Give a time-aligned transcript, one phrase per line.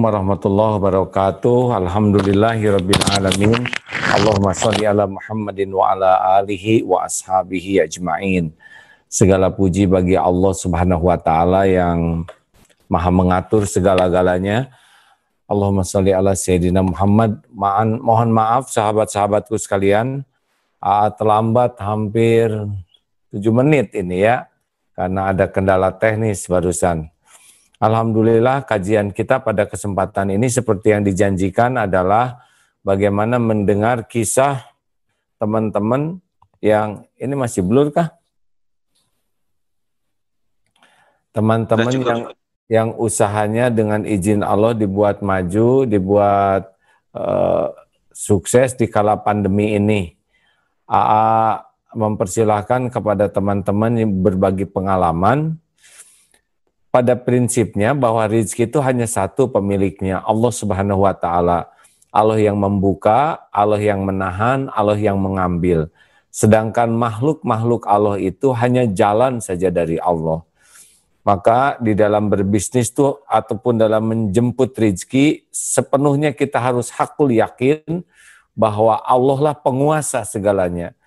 [0.00, 1.76] warahmatullahi wabarakatuh.
[1.76, 3.68] Alhamdulillahirabbil alamin.
[4.16, 8.48] Allahumma shalli ala Muhammadin wa ala alihi wa ashabihi ajmain.
[9.12, 12.24] Segala puji bagi Allah Subhanahu wa taala yang
[12.88, 14.72] Maha mengatur segala-galanya.
[15.44, 17.44] Allahumma shalli ala Sayyidina Muhammad.
[17.52, 20.24] Maan, mohon maaf sahabat-sahabatku sekalian.
[20.80, 22.48] Uh, terlambat hampir
[23.30, 24.48] 7 menit ini ya.
[24.96, 27.12] Karena ada kendala teknis barusan.
[27.80, 32.44] Alhamdulillah kajian kita pada kesempatan ini seperti yang dijanjikan adalah
[32.84, 34.68] bagaimana mendengar kisah
[35.40, 36.20] teman-teman
[36.60, 38.12] yang ini masih blur kah?
[41.32, 42.22] Teman-teman yang
[42.68, 46.76] yang usahanya dengan izin Allah dibuat maju, dibuat
[47.16, 47.72] uh,
[48.12, 50.20] sukses di kala pandemi ini.
[50.84, 51.64] AA
[51.96, 55.56] mempersilahkan kepada teman-teman yang berbagi pengalaman
[56.90, 61.70] pada prinsipnya bahwa rezeki itu hanya satu pemiliknya, Allah Subhanahu wa taala.
[62.10, 65.86] Allah yang membuka, Allah yang menahan, Allah yang mengambil.
[66.34, 70.42] Sedangkan makhluk-makhluk Allah itu hanya jalan saja dari Allah.
[71.22, 78.02] Maka di dalam berbisnis itu ataupun dalam menjemput rezeki sepenuhnya kita harus hakul yakin
[78.58, 80.98] bahwa Allah lah penguasa segalanya.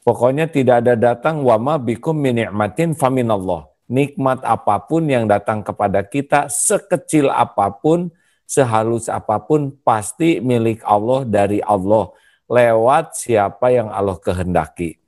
[0.00, 6.04] Pokoknya tidak ada datang wama bikum min ni'matin faminallah nikmat apa pun yang datang kepada
[6.04, 8.12] kita, sekecil apa pun,
[8.44, 12.12] sehalus apa pun, pasti milik Allah dari Allah
[12.48, 15.00] lewat siapa yang Allah kehendaki.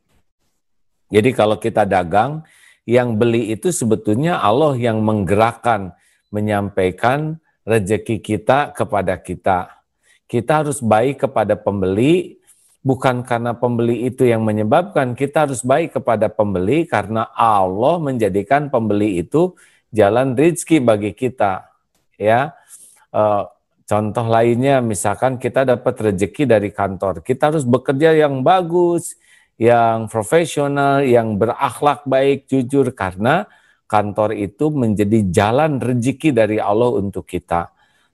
[1.12, 2.44] Jadi kalau kita dagang,
[2.88, 5.92] yang beli itu sebetulnya Allah yang menggerakkan,
[6.32, 9.78] menyampaikan rezeki kita kepada kita.
[10.24, 12.39] Kita harus baik kepada pembeli,
[12.80, 19.20] bukan karena pembeli itu yang menyebabkan kita harus baik kepada pembeli karena Allah menjadikan pembeli
[19.20, 19.52] itu
[19.92, 21.68] jalan rizki bagi kita
[22.16, 22.56] ya.
[23.12, 23.22] E,
[23.84, 29.18] contoh lainnya misalkan kita dapat rezeki dari kantor kita harus bekerja yang bagus
[29.60, 33.44] yang profesional yang berakhlak baik jujur karena
[33.90, 37.68] kantor itu menjadi jalan rezeki dari Allah untuk kita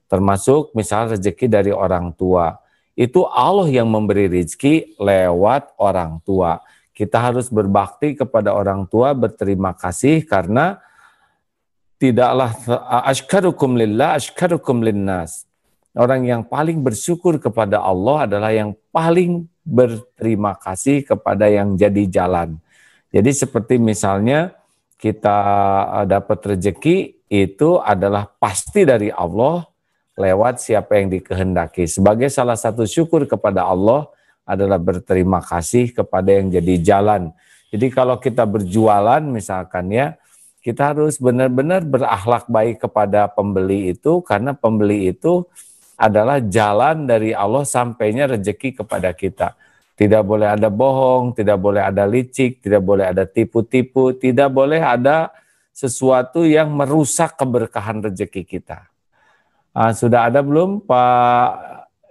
[0.09, 2.66] termasuk misal rezeki dari orang tua
[2.97, 6.57] itu Allah yang memberi rizki lewat orang tua.
[6.97, 10.81] Kita harus berbakti kepada orang tua, berterima kasih karena
[12.01, 12.57] tidaklah
[13.05, 15.45] ashkarukum lillah, ashkarukum linnas.
[15.93, 22.57] Orang yang paling bersyukur kepada Allah adalah yang paling berterima kasih kepada yang jadi jalan.
[23.13, 24.57] Jadi seperti misalnya
[24.97, 25.37] kita
[26.09, 29.65] dapat rezeki itu adalah pasti dari Allah,
[30.17, 31.85] lewat siapa yang dikehendaki.
[31.85, 34.09] Sebagai salah satu syukur kepada Allah
[34.43, 37.29] adalah berterima kasih kepada yang jadi jalan.
[37.69, 40.17] Jadi kalau kita berjualan misalkan ya,
[40.65, 45.45] kita harus benar-benar berakhlak baik kepada pembeli itu karena pembeli itu
[45.95, 49.53] adalah jalan dari Allah sampainya rezeki kepada kita.
[49.97, 55.33] Tidak boleh ada bohong, tidak boleh ada licik, tidak boleh ada tipu-tipu, tidak boleh ada
[55.73, 58.96] sesuatu yang merusak keberkahan rezeki kita.
[59.77, 61.49] Uh, sudah ada belum Pak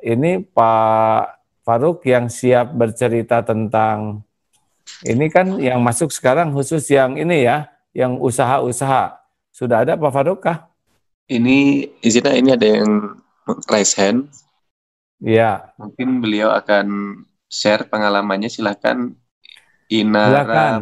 [0.06, 4.22] ini Pak Faruk yang siap bercerita tentang
[5.02, 9.18] ini kan yang masuk sekarang khusus yang ini ya, yang usaha-usaha.
[9.50, 10.70] Sudah ada Pak Faruk kah?
[11.26, 13.18] Ini izinnya ini ada yang
[13.66, 14.30] raise hand.
[15.18, 15.74] Ya.
[15.74, 17.18] Mungkin beliau akan
[17.50, 18.46] share pengalamannya.
[18.46, 19.10] Silahkan
[19.90, 20.30] Inara.
[20.30, 20.72] Silakan.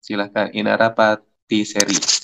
[0.00, 2.23] Silahkan Inara Pati Seri.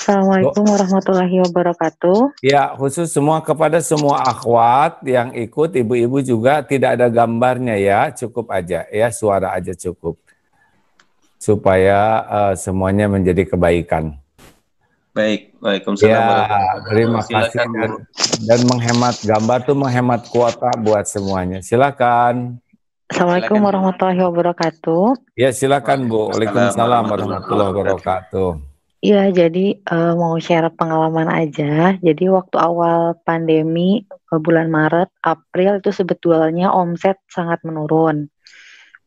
[0.00, 2.40] Assalamualaikum warahmatullahi wabarakatuh.
[2.40, 8.48] Ya, khusus semua kepada semua akhwat yang ikut, ibu-ibu juga tidak ada gambarnya ya, cukup
[8.48, 10.16] aja ya, suara aja cukup.
[11.36, 14.16] Supaya uh, semuanya menjadi kebaikan.
[15.12, 16.16] Baik, Waalaikumsalam.
[16.16, 16.48] Ya,
[16.88, 17.92] terima kasih dan,
[18.48, 21.60] dan menghemat gambar tuh menghemat kuota buat semuanya.
[21.60, 22.56] Silakan.
[23.12, 25.36] Assalamualaikum warahmatullahi wabarakatuh.
[25.36, 26.32] Ya, silakan Bu.
[26.32, 28.69] Waalaikumsalam warahmatullahi wabarakatuh.
[29.00, 31.96] Iya, jadi uh, mau share pengalaman aja.
[32.04, 38.28] Jadi waktu awal pandemi bulan Maret, April itu sebetulnya omset sangat menurun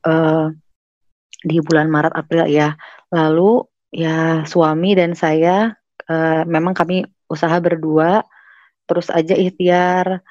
[0.10, 0.50] uh,
[1.46, 2.74] di bulan Maret April ya.
[3.14, 5.78] Lalu ya suami dan saya
[6.10, 8.26] uh, memang kami usaha berdua,
[8.90, 10.26] terus aja ikhtiar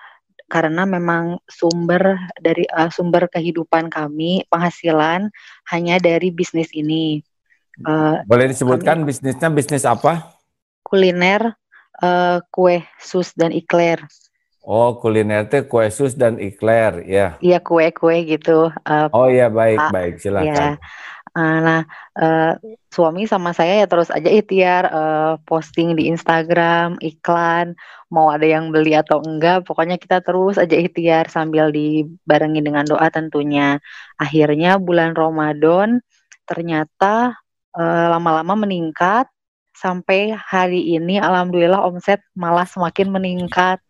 [0.51, 5.31] karena memang sumber dari uh, sumber kehidupan kami penghasilan
[5.71, 7.23] hanya dari bisnis ini.
[7.81, 10.37] Uh, Boleh disebutkan kami, bisnisnya bisnis apa?
[10.85, 11.57] Kuliner,
[12.05, 14.05] uh, kue sus dan ikler.
[14.63, 17.41] Oh, kuliner itu kue sus dan ikler, ya.
[17.41, 18.71] Iya kue-kue gitu.
[18.85, 20.79] Uh, oh iya baik uh, baik silakan.
[20.79, 20.85] Ya.
[21.33, 21.83] Uh, nah,
[22.21, 22.53] uh,
[22.93, 27.73] suami sama saya ya terus aja ikhtiar uh, posting di Instagram, iklan,
[28.13, 33.09] mau ada yang beli atau enggak, pokoknya kita terus aja ikhtiar sambil dibarengi dengan doa
[33.09, 33.81] tentunya.
[34.21, 36.05] Akhirnya bulan Ramadan
[36.45, 37.41] ternyata
[37.77, 39.27] lama-lama uh, meningkat
[39.73, 43.81] sampai hari ini alhamdulillah omset malah semakin meningkat.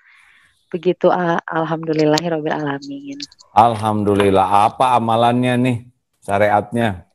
[0.73, 3.19] Begitu uh, alhamdulillahirabbil alamin.
[3.53, 4.73] Alhamdulillah.
[4.73, 5.77] Apa amalannya nih?
[6.23, 7.13] Syariatnya?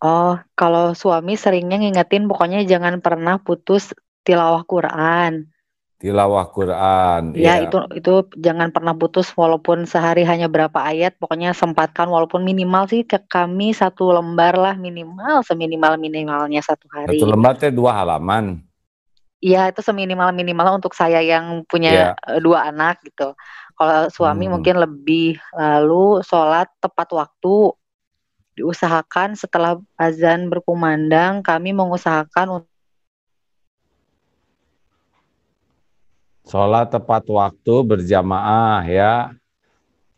[0.00, 3.92] Oh, kalau suami seringnya ngingetin pokoknya jangan pernah putus
[4.24, 5.52] tilawah Quran.
[6.00, 7.36] Tilawah Quran.
[7.36, 12.40] Ya, ya, itu itu jangan pernah putus walaupun sehari hanya berapa ayat, pokoknya sempatkan walaupun
[12.40, 17.20] minimal sih ke kami satu lembar lah minimal seminimal minimalnya satu hari.
[17.20, 18.64] Satu lembar teh dua halaman.
[19.44, 22.40] Iya, itu seminimal minimal untuk saya yang punya ya.
[22.40, 23.36] dua anak gitu.
[23.76, 24.52] Kalau suami hmm.
[24.56, 27.76] mungkin lebih lalu sholat tepat waktu
[28.56, 32.64] diusahakan setelah azan berkumandang kami mengusahakan
[36.50, 39.30] Sholat tepat waktu berjamaah ya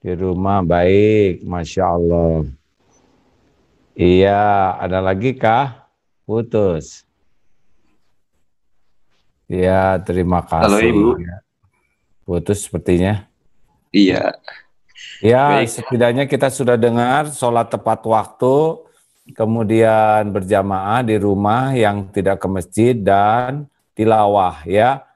[0.00, 2.48] di rumah baik, masya Allah.
[3.92, 5.92] Iya, ada lagi kah?
[6.24, 7.04] Putus.
[9.44, 10.72] Iya, terima kasih.
[10.72, 11.20] Halo Ibu.
[12.24, 13.28] Putus sepertinya.
[13.92, 14.32] Iya.
[15.20, 15.68] Ya, Baik.
[15.68, 18.80] setidaknya kita sudah dengar sholat tepat waktu,
[19.36, 25.11] kemudian berjamaah di rumah yang tidak ke masjid dan tilawah ya.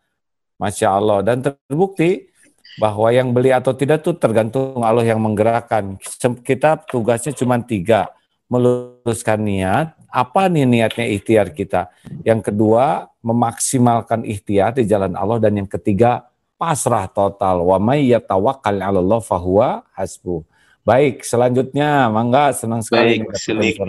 [0.57, 1.19] Masya Allah.
[1.25, 2.29] Dan terbukti
[2.77, 5.97] bahwa yang beli atau tidak itu tergantung Allah yang menggerakkan.
[6.45, 8.13] Kita tugasnya cuma tiga,
[8.53, 11.89] meluruskan niat, apa nih niatnya ikhtiar kita.
[12.25, 15.41] Yang kedua, memaksimalkan ikhtiar di jalan Allah.
[15.41, 16.29] Dan yang ketiga,
[16.61, 17.65] pasrah total.
[17.65, 20.45] Wa may yatawakkal 'ala Allah fahuwa hasbu.
[20.87, 23.25] Baik, selanjutnya mangga senang sekali.
[23.27, 23.83] Baik,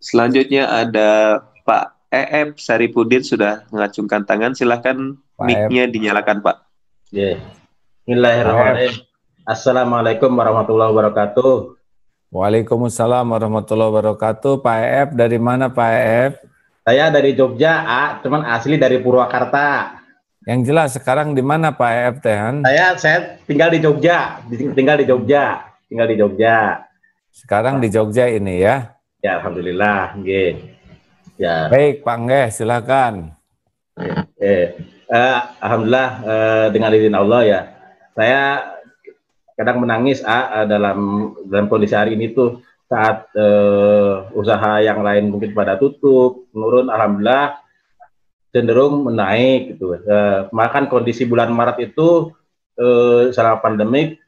[0.00, 1.38] selanjutnya ada
[1.68, 4.54] Pak EF Saripudin sudah mengacungkan tangan.
[4.54, 6.56] Silahkan mic-nya dinyalakan, Pak.
[7.10, 7.42] Yeah.
[8.06, 9.02] Bismillahirrahmanirrahim.
[9.44, 11.76] Assalamualaikum warahmatullahi wabarakatuh.
[12.34, 14.62] Waalaikumsalam warahmatullahi wabarakatuh.
[14.62, 16.32] Pak EF dari mana Pak EF?
[16.84, 20.02] Saya dari Jogja, A, cuman asli dari Purwakarta.
[20.44, 22.54] Yang jelas sekarang di mana Pak EF Tehan?
[22.60, 23.18] Saya saya
[23.48, 26.84] tinggal di Jogja, tinggal di Jogja, tinggal di Jogja.
[27.32, 28.92] Sekarang di Jogja ini ya?
[29.24, 30.73] Ya, alhamdulillah, nggih.
[31.34, 31.66] Ya.
[31.66, 33.34] Baik, Pak silakan.
[34.38, 34.78] Eh,
[35.10, 37.60] eh, alhamdulillah eh, dengan izin Allah ya.
[38.14, 38.42] Saya
[39.58, 45.50] kadang menangis ah, dalam dalam kondisi hari ini tuh saat eh, usaha yang lain mungkin
[45.58, 47.58] pada tutup, menurun alhamdulillah
[48.54, 49.98] cenderung menaik gitu.
[50.06, 52.30] Uh, makan kondisi bulan Maret itu
[52.78, 54.22] uh, selama pandemik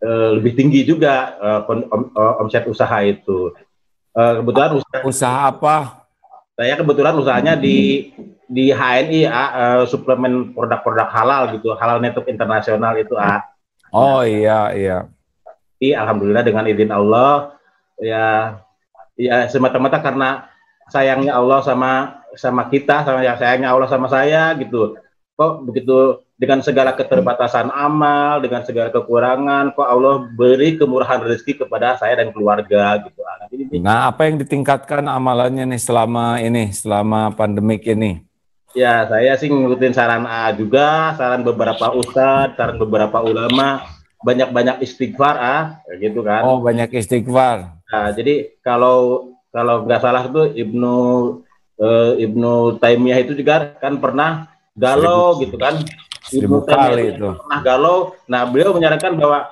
[0.00, 1.36] uh, lebih tinggi juga
[1.68, 1.84] om,
[2.16, 3.52] uh, omset usaha itu.
[4.16, 6.05] Uh, kebetulan usaha, usaha apa?
[6.56, 8.08] Saya kebetulan usahanya di
[8.48, 13.44] di HNI uh, suplemen produk-produk halal gitu, halal network internasional itu ah.
[13.92, 14.98] Oh iya iya.
[15.76, 17.60] Jadi alhamdulillah dengan izin Allah
[18.00, 18.56] ya
[19.16, 20.48] ya semata-mata karena
[20.88, 24.96] sayangnya Allah sama sama kita sama yang sayangnya Allah sama saya gitu
[25.36, 31.96] kok begitu dengan segala keterbatasan amal dengan segala kekurangan kok Allah beri kemurahan rezeki kepada
[31.96, 33.24] saya dan keluarga gitu.
[33.24, 33.48] Ah,
[33.80, 38.20] nah apa yang ditingkatkan amalannya nih selama ini selama pandemik ini?
[38.76, 43.88] Ya saya sih ngikutin saran A juga saran beberapa ustadz saran beberapa ulama.
[44.20, 45.62] Banyak-banyak istighfar ah
[45.96, 46.44] gitu kan.
[46.44, 47.80] Oh banyak istighfar.
[47.86, 50.96] Nah, jadi kalau kalau nggak salah itu Ibnu
[51.80, 55.80] uh, Ibnu Taimiyah itu juga kan pernah galau gitu kan
[56.32, 57.28] Ibnu Taimiyah itu.
[57.38, 57.98] pernah galau.
[58.26, 59.46] Nah beliau menyarankan bahwa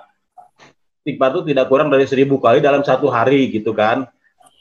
[1.03, 4.09] istighfar itu tidak kurang dari seribu kali dalam satu hari gitu kan.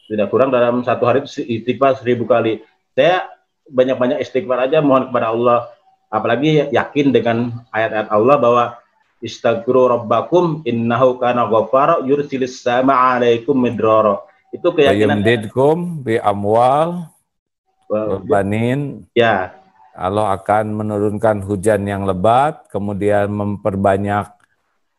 [0.06, 2.62] Tidak kurang dalam satu hari istighfar seribu kali.
[2.94, 3.26] Saya
[3.66, 5.60] banyak-banyak istighfar aja mohon kepada Allah.
[6.14, 8.64] Apalagi yakin dengan ayat-ayat Allah bahwa
[9.24, 14.22] istaghfiru rabbakum innahu kana ghaffara yursilis sama alaikum midrara.
[14.54, 15.26] Itu keyakinan
[16.06, 17.10] bi amwal
[18.26, 19.06] Banin.
[19.14, 19.63] Ya.
[19.94, 24.34] Allah akan menurunkan hujan yang lebat, kemudian memperbanyak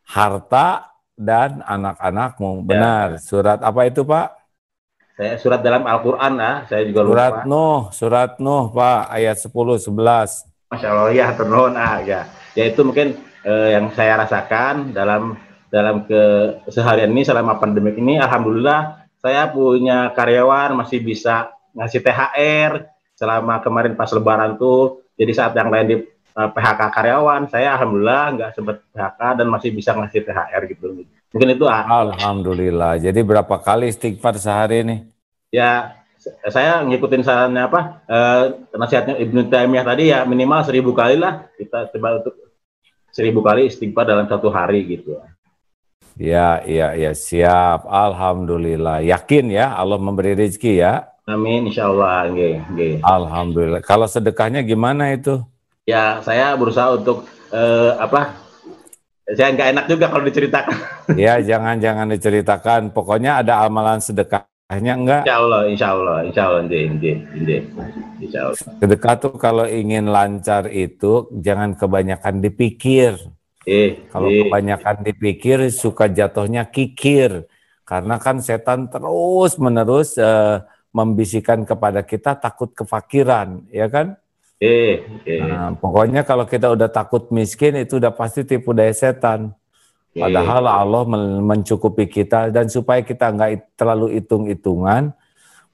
[0.07, 2.63] harta dan anak-anakmu.
[2.63, 2.67] Ya.
[2.67, 3.09] Benar.
[3.19, 4.39] Surat apa itu, Pak?
[5.15, 7.47] Saya surat dalam Al-Qur'an ah, saya juga surat lupa.
[7.47, 10.75] Nuh, surat Nuh, Pak, ayat 10 11.
[10.75, 12.27] Masya Allah ya, turun ah ya.
[12.59, 15.39] Ya itu mungkin eh, yang saya rasakan dalam
[15.71, 16.07] dalam
[16.67, 23.95] keseharian ini selama pandemi ini alhamdulillah saya punya karyawan masih bisa ngasih THR selama kemarin
[23.95, 28.51] pas lebaran tuh jadi saat yang lain di uh, eh, PHK karyawan saya alhamdulillah nggak
[28.55, 31.87] sempat PHK dan masih bisa ngasih THR gitu mungkin itu ah.
[31.87, 34.97] alhamdulillah jadi berapa kali istighfar sehari ini
[35.55, 36.03] Ya,
[36.51, 37.81] saya ngikutin sarannya apa?
[38.11, 38.45] Eh,
[38.75, 42.35] nasihatnya Ibnu Taimiyah tadi ya minimal seribu kali lah kita coba untuk
[43.15, 45.15] seribu kali istighfar dalam satu hari gitu.
[46.19, 47.87] Ya, iya, ya, siap.
[47.87, 49.03] Alhamdulillah.
[49.07, 51.14] Yakin ya Allah memberi rezeki ya?
[51.25, 52.29] Amin, insya Allah.
[53.01, 53.81] Alhamdulillah.
[53.81, 55.41] Kalau sedekahnya gimana itu?
[55.89, 58.37] Ya, saya berusaha untuk eh, apa?
[59.25, 60.77] Saya nggak enak juga kalau diceritakan.
[61.21, 62.81] Ya, jangan jangan diceritakan.
[62.93, 65.23] Pokoknya ada amalan sedekahnya enggak?
[65.25, 66.61] Insya Allah, insya Allah, insya Allah,
[68.21, 68.57] insya Allah.
[68.57, 73.17] Sedekah tuh kalau ingin lancar itu jangan kebanyakan dipikir.
[73.65, 74.45] Eh, kalau eh.
[74.45, 77.49] kebanyakan dipikir suka jatuhnya kikir.
[77.85, 84.15] Karena kan setan terus menerus uh, membisikkan kepada kita takut kefakiran, ya kan?
[84.63, 85.43] Eh, eh.
[85.43, 89.51] Nah, pokoknya kalau kita udah takut miskin itu udah pasti tipu daya setan.
[90.15, 91.03] Padahal Allah
[91.43, 95.11] mencukupi kita dan supaya kita nggak terlalu hitung-hitungan,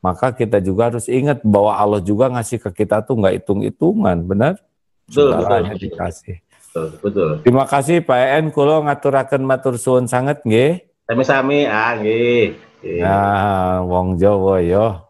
[0.00, 4.56] maka kita juga harus ingat bahwa Allah juga ngasih ke kita tuh nggak hitung-hitungan, benar?
[5.04, 6.36] Betul, betul, dikasih.
[6.40, 7.30] Betul, betul.
[7.44, 10.88] Terima kasih Pak En, kulo ngaturaken matur suwun sangat nggih.
[11.04, 12.56] Sami-sami, ah nggih.
[13.04, 15.09] Nah, wong Jawa yo.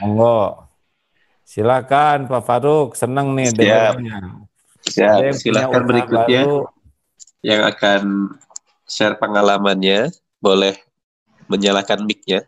[0.00, 0.68] Monggo.
[1.44, 3.58] Silakan Pak Faruk, senang nih Siap.
[3.58, 4.18] dengarnya.
[4.84, 5.20] Siap.
[5.38, 6.66] Silakan berikutnya baru.
[7.44, 8.02] yang akan
[8.88, 10.74] share pengalamannya boleh
[11.48, 12.44] menyalakan mic-nya.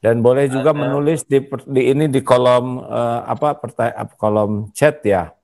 [0.00, 0.80] Dan boleh juga Ada.
[0.80, 3.60] menulis di, di ini di kolom uh, apa
[4.16, 5.36] kolom chat ya.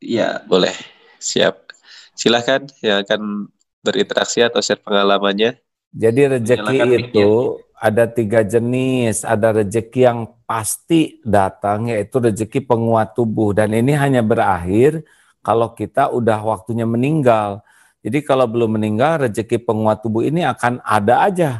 [0.00, 0.72] Iya, boleh.
[1.20, 1.68] Siap.
[2.16, 3.52] Silakan yang akan
[3.84, 5.60] berinteraksi atau share pengalamannya.
[5.92, 9.22] Jadi rezeki itu ada tiga jenis.
[9.22, 15.06] Ada rezeki yang pasti datang yaitu rezeki penguat tubuh dan ini hanya berakhir
[15.40, 17.62] kalau kita udah waktunya meninggal.
[18.02, 21.50] Jadi kalau belum meninggal rezeki penguat tubuh ini akan ada aja.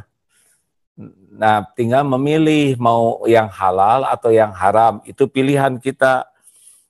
[1.38, 4.98] Nah, tinggal memilih mau yang halal atau yang haram.
[5.06, 6.26] Itu pilihan kita.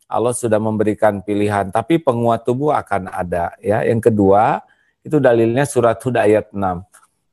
[0.09, 3.85] Allah sudah memberikan pilihan, tapi penguat tubuh akan ada ya.
[3.85, 4.65] Yang kedua,
[5.05, 6.88] itu dalilnya surat Hud ayat 6.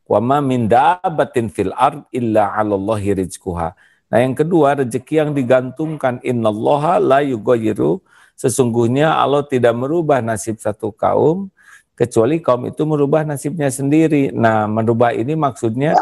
[0.06, 3.74] Wa ma min dabatin fil ard illa 'alallahi rizquha.
[4.06, 8.00] Nah, yang kedua rezeki yang digantungkan innallaha la yughayyiru
[8.38, 11.50] sesungguhnya Allah tidak merubah nasib satu kaum
[11.96, 14.30] kecuali kaum itu merubah nasibnya sendiri.
[14.30, 15.96] Nah, merubah ini maksudnya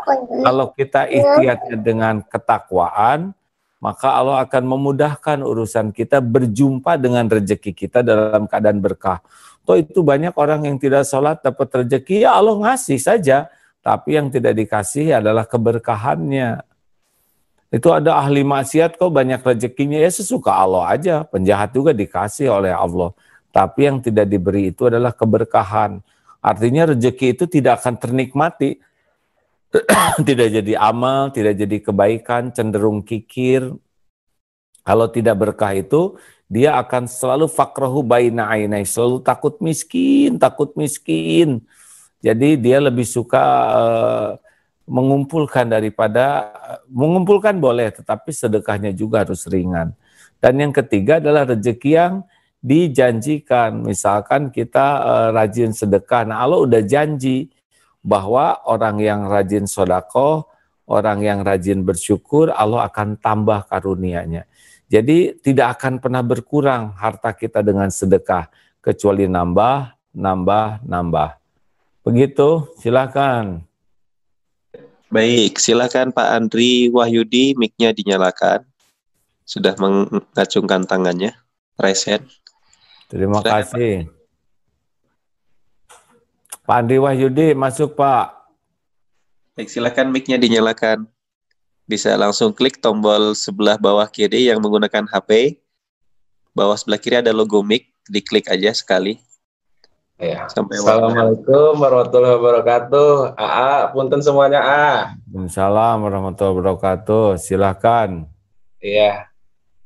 [0.43, 3.31] kalau kita ikhtiarnya dengan ketakwaan,
[3.77, 9.21] maka Allah akan memudahkan urusan kita berjumpa dengan rezeki kita dalam keadaan berkah.
[9.63, 13.47] Toh itu banyak orang yang tidak sholat dapat rezeki, ya Allah ngasih saja.
[13.83, 16.63] Tapi yang tidak dikasih adalah keberkahannya.
[17.67, 21.15] Itu ada ahli maksiat kok banyak rezekinya ya sesuka Allah aja.
[21.27, 23.11] Penjahat juga dikasih oleh Allah.
[23.51, 25.99] Tapi yang tidak diberi itu adalah keberkahan.
[26.39, 28.79] Artinya rezeki itu tidak akan ternikmati.
[30.27, 33.67] tidak jadi amal, tidak jadi kebaikan, cenderung kikir.
[34.83, 36.15] Kalau tidak berkah itu,
[36.47, 41.65] dia akan selalu fakrahu baina ainai, selalu takut miskin, takut miskin.
[42.23, 43.43] Jadi dia lebih suka
[43.75, 44.29] uh,
[44.87, 46.55] mengumpulkan daripada
[46.87, 49.91] mengumpulkan boleh, tetapi sedekahnya juga harus ringan.
[50.39, 52.13] Dan yang ketiga adalah rezeki yang
[52.63, 53.83] dijanjikan.
[53.83, 57.51] Misalkan kita uh, rajin sedekah, nah Allah udah janji
[57.99, 60.47] bahwa orang yang rajin sodako,
[60.87, 64.47] orang yang rajin bersyukur, Allah akan tambah karunia-Nya.
[64.87, 68.47] Jadi tidak akan pernah berkurang harta kita dengan sedekah,
[68.83, 71.42] kecuali nambah, nambah, nambah.
[72.03, 73.63] Begitu, silakan.
[75.07, 78.67] Baik, silakan Pak Andri Wahyudi, mic-nya dinyalakan.
[79.47, 81.31] Sudah mengacungkan tangannya.
[81.79, 82.19] Reset.
[83.07, 83.95] Terima silakan, kasih.
[84.03, 84.23] Pak.
[86.67, 88.51] Pak Andri Wahyudi, masuk Pak.
[89.55, 91.07] Baik, silakan mic-nya dinyalakan.
[91.87, 95.55] Bisa langsung klik tombol sebelah bawah kiri yang menggunakan HP.
[96.51, 99.23] Bawah sebelah kiri ada logo mic, diklik aja sekali.
[100.23, 100.47] Ya.
[100.47, 103.35] Sampai Assalamualaikum warahmatullahi wabarakatuh.
[103.35, 104.87] AA, punten semuanya A.
[105.35, 107.25] Assalamualaikum warahmatullahi wabarakatuh.
[107.35, 108.23] Silahkan.
[108.79, 109.27] Iya.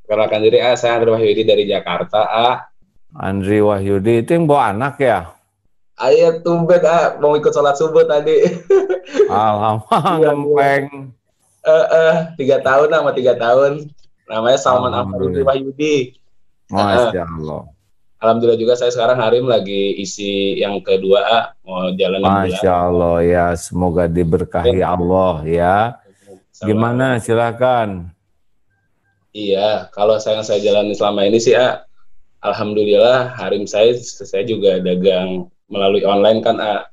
[0.05, 2.69] Perkenalkan diri A, saya Andri Wahyudi dari Jakarta A.
[3.17, 5.33] Andri Wahyudi itu yang bawa anak ya?
[5.97, 8.37] Ayo tumbet A, mau ikut sholat subuh tadi.
[9.33, 10.83] Alhamdulillah, ngempeng.
[11.65, 13.89] Eh, uh, tiga tahun sama tiga tahun.
[14.29, 16.13] Namanya Salman Andri Wahyudi.
[16.69, 17.73] Masya Allah.
[18.17, 24.09] Alhamdulillah juga saya sekarang Harim lagi isi yang kedua mau jalan Masya Allah ya semoga
[24.09, 24.97] diberkahi ya.
[24.97, 25.77] Allah ya.
[26.57, 28.09] Gimana silakan.
[29.37, 31.85] Iya kalau saya saya jalani selama ini sih A,
[32.41, 36.89] Alhamdulillah Harim saya saya juga dagang melalui online kan A.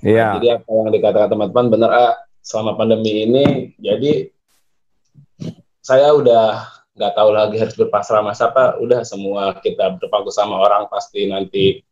[0.00, 0.40] Iya.
[0.40, 2.08] Jadi apa yang dikatakan teman-teman benar A
[2.40, 4.32] selama pandemi ini jadi
[5.84, 10.88] saya udah nggak tahu lagi harus berpasrah mas apa udah semua kita berpangku sama orang
[10.88, 11.84] pasti nanti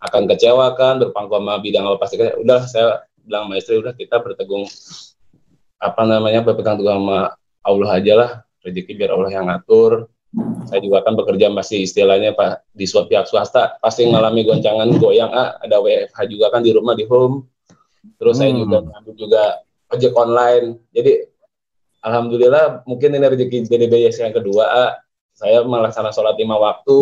[0.00, 4.16] akan kecewa kan berpangku sama bidang apa pasti udah saya bilang sama istri udah kita
[4.24, 4.64] bertegung
[5.78, 8.30] apa namanya berpegang teguh sama Allah aja lah
[8.64, 10.10] rezeki biar Allah yang ngatur.
[10.68, 15.32] Saya juga kan bekerja masih istilahnya pak di suatu pihak swasta pasti mengalami goncangan goyang
[15.32, 17.48] ah ada WFH juga kan di rumah di home.
[18.20, 18.42] Terus hmm.
[18.44, 19.42] saya juga ngambil juga
[19.88, 20.66] ojek online.
[20.92, 21.12] Jadi
[22.04, 24.98] alhamdulillah mungkin ini rezeki jadi BYS yang kedua
[25.38, 26.98] saya melaksanakan sholat lima waktu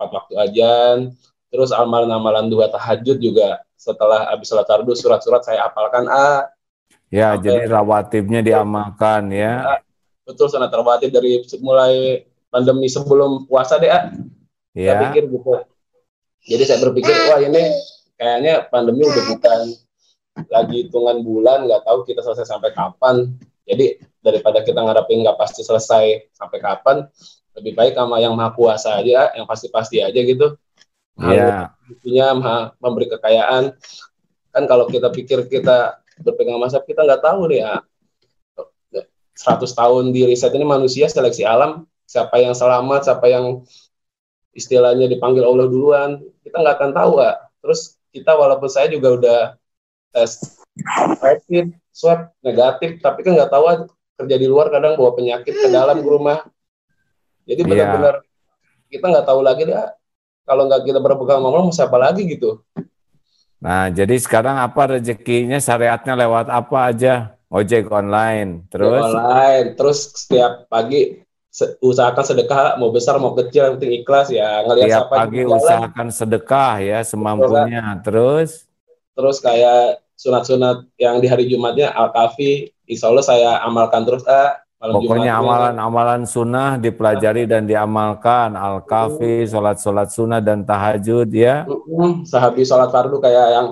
[0.00, 0.98] tepat waktu ajan.
[1.50, 3.62] Terus amalan-amalan dua tahajud juga.
[3.78, 6.50] Setelah habis sholat tardu surat-surat saya apalkan a.
[7.10, 9.82] Ya sampai, jadi rawatibnya diamalkan ya,
[10.22, 12.22] betul sangat rawatib dari mulai
[12.54, 14.14] pandemi sebelum puasa deh a.
[14.78, 14.94] Ya.
[14.94, 15.50] saya pikir gitu.
[16.46, 17.66] Jadi saya berpikir wah ini
[18.14, 19.60] kayaknya pandemi udah bukan
[20.54, 23.34] lagi hitungan bulan nggak tahu kita selesai sampai kapan
[23.70, 23.86] jadi
[24.18, 27.06] daripada kita ngarepin nggak pasti selesai sampai kapan,
[27.54, 30.58] lebih baik sama yang maha kuasa aja, yang pasti-pasti aja gitu.
[31.20, 31.70] Iya.
[32.02, 32.34] Yeah.
[32.34, 33.78] maha memberi kekayaan.
[34.50, 37.74] Kan kalau kita pikir kita berpegang masa kita nggak tahu nih ya.
[39.40, 43.64] 100 tahun di riset ini manusia seleksi alam, siapa yang selamat, siapa yang
[44.52, 47.36] istilahnya dipanggil Allah duluan, kita nggak akan tahu, Kak.
[47.64, 47.80] Terus
[48.12, 49.40] kita walaupun saya juga udah
[50.12, 50.60] tes
[51.22, 53.64] rapid, swab negatif, tapi kan nggak tahu
[54.24, 56.48] kerja di luar kadang bawa penyakit ke dalam ke rumah.
[57.44, 57.68] Jadi iya.
[57.68, 58.88] benar-benar yeah.
[58.88, 59.76] kita nggak tahu lagi deh
[60.48, 62.64] kalau nggak kita berpegang mau siapa lagi gitu.
[63.60, 67.14] Nah, jadi sekarang apa rezekinya syariatnya lewat apa aja?
[67.50, 71.18] Ojek online, terus online, terus setiap pagi
[71.82, 76.74] usahakan sedekah mau besar mau kecil yang penting ikhlas ya ngelihat siapa pagi usahakan sedekah
[76.78, 78.70] ya semampunya terus
[79.18, 85.36] terus kayak sunat-sunat yang di hari Jumatnya al-kafi insya Allah saya amalkan terus ah Pokoknya
[85.36, 91.68] amalan-amalan sunnah dipelajari dan diamalkan al-kafi, sholat-sholat sunnah dan tahajud ya.
[92.24, 93.66] Sehabis sholat fardu kayak yang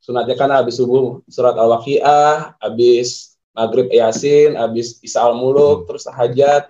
[0.00, 5.86] sunatnya kan habis subuh surat al-waqiah, habis maghrib yasin, habis isya al-muluk, hmm.
[5.92, 6.62] terus tahajat,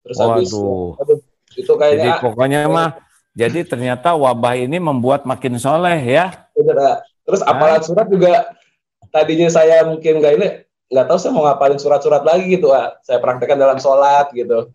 [0.00, 0.48] terus habis
[0.96, 1.20] aduh,
[1.52, 2.16] itu kayaknya.
[2.16, 3.04] Jadi pokoknya mah
[3.36, 6.48] jadi ternyata wabah ini membuat makin soleh ya.
[7.28, 8.48] Terus apalan surat juga
[9.12, 10.48] tadinya saya mungkin nggak ini
[10.92, 12.96] nggak tahu saya mau ngapalin surat-surat lagi gitu ah.
[13.04, 14.72] Saya praktekkan dalam sholat gitu.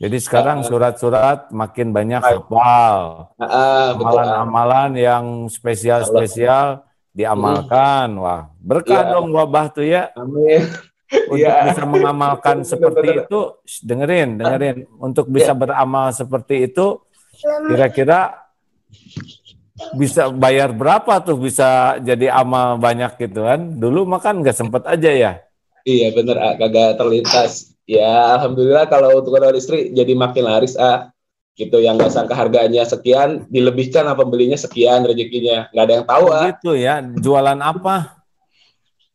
[0.00, 3.28] Jadi sekarang surat-surat makin banyak hafal.
[3.36, 8.16] Amalan-amalan yang spesial-spesial diamalkan.
[8.16, 9.10] Wah berkah ya.
[9.12, 10.08] dong wabah tuh ya.
[10.16, 10.64] Amin.
[11.10, 11.66] Untuk ya.
[11.68, 13.40] bisa mengamalkan seperti itu
[13.84, 14.76] dengerin dengerin.
[14.96, 15.58] Untuk bisa ya.
[15.58, 17.02] beramal seperti itu
[17.68, 18.49] kira-kira
[19.96, 23.80] bisa bayar berapa tuh bisa jadi amal banyak gitu kan?
[23.80, 25.32] Dulu makan nggak sempet aja ya?
[25.84, 27.72] Iya bener, ah, kagak terlintas.
[27.88, 31.10] Ya alhamdulillah kalau untuk orang istri jadi makin laris ah
[31.58, 36.26] gitu yang nggak sangka harganya sekian dilebihkan apa belinya sekian rezekinya nggak ada yang tahu
[36.30, 36.46] ah.
[36.54, 38.20] Gitu ya, jualan apa?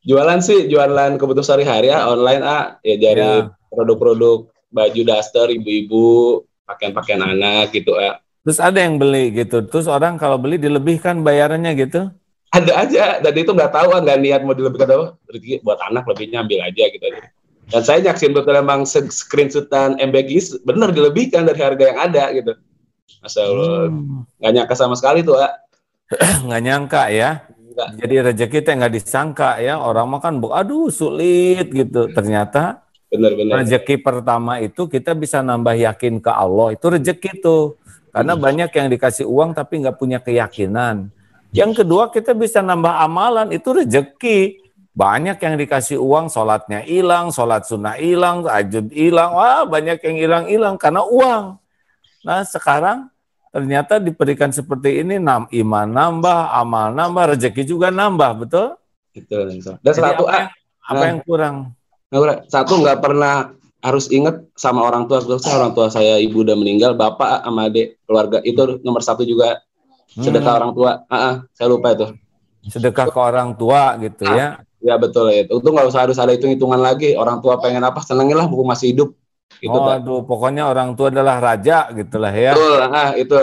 [0.06, 3.49] Jualan sih jualan kebutuhan sehari-hari ah online ah ya dari ya.
[3.73, 9.65] produk-produk baju daster ibu-ibu pakaian-pakaian anak gitu ah Terus ada yang beli gitu.
[9.65, 12.13] Terus orang kalau beli dilebihkan bayarannya gitu?
[12.53, 13.05] Ada aja.
[13.25, 15.08] Dan itu nggak tahu nggak niat mau dilebihkan apa.
[15.34, 17.05] Rezeki buat anak lebihnya ambil aja gitu.
[17.65, 22.53] Dan saya nyaksin betul emang screenshotan MBG bener dilebihkan dari harga yang ada gitu.
[23.25, 23.89] Masya Allah.
[23.89, 24.21] Hmm.
[24.38, 25.41] Nggak nyangka sama sekali tuh,
[26.45, 27.49] nggak nyangka ya.
[27.49, 27.88] Enggak.
[27.97, 29.81] Jadi rezeki teh nggak disangka ya.
[29.81, 32.13] Orang makan, aduh sulit gitu.
[32.13, 36.77] Ternyata benar-benar rezeki pertama itu kita bisa nambah yakin ke Allah.
[36.77, 37.81] Itu rezeki tuh
[38.15, 38.43] karena hmm.
[38.47, 41.12] banyak yang dikasih uang tapi nggak punya keyakinan.
[41.51, 44.63] Yang kedua kita bisa nambah amalan itu rezeki.
[44.95, 50.80] Banyak yang dikasih uang, sholatnya hilang, sholat sunnah hilang, ajud hilang, wah banyak yang hilang-hilang
[50.80, 51.60] karena uang.
[52.23, 53.12] Nah sekarang
[53.51, 58.80] ternyata diberikan seperti ini, nam, iman nambah, amal nambah, rezeki juga nambah, betul?
[59.12, 59.60] Betul.
[59.84, 60.47] Dan satu apa, yang,
[60.88, 61.56] apa nah, yang kurang?
[62.47, 63.51] Satu nggak pernah
[63.85, 68.01] harus ingat sama orang tua saya orang tua saya ibu udah meninggal bapak sama adik
[68.09, 69.61] keluarga itu nomor satu juga.
[70.15, 70.59] Sedekah hmm.
[70.63, 70.91] orang tua.
[71.05, 72.07] Ah, uh, saya lupa itu.
[72.65, 74.47] Sedekah ke orang tua gitu ah, ya.
[74.81, 75.45] Ya betul ya.
[75.45, 77.13] Itu nggak usah harus ada hitung hitungan lagi.
[77.13, 79.13] Orang tua pengen apa senengin lah buku masih hidup.
[79.61, 82.57] Gitu oh, aduh pokoknya orang tua adalah raja gitulah ya.
[82.57, 83.37] Betul ah itu.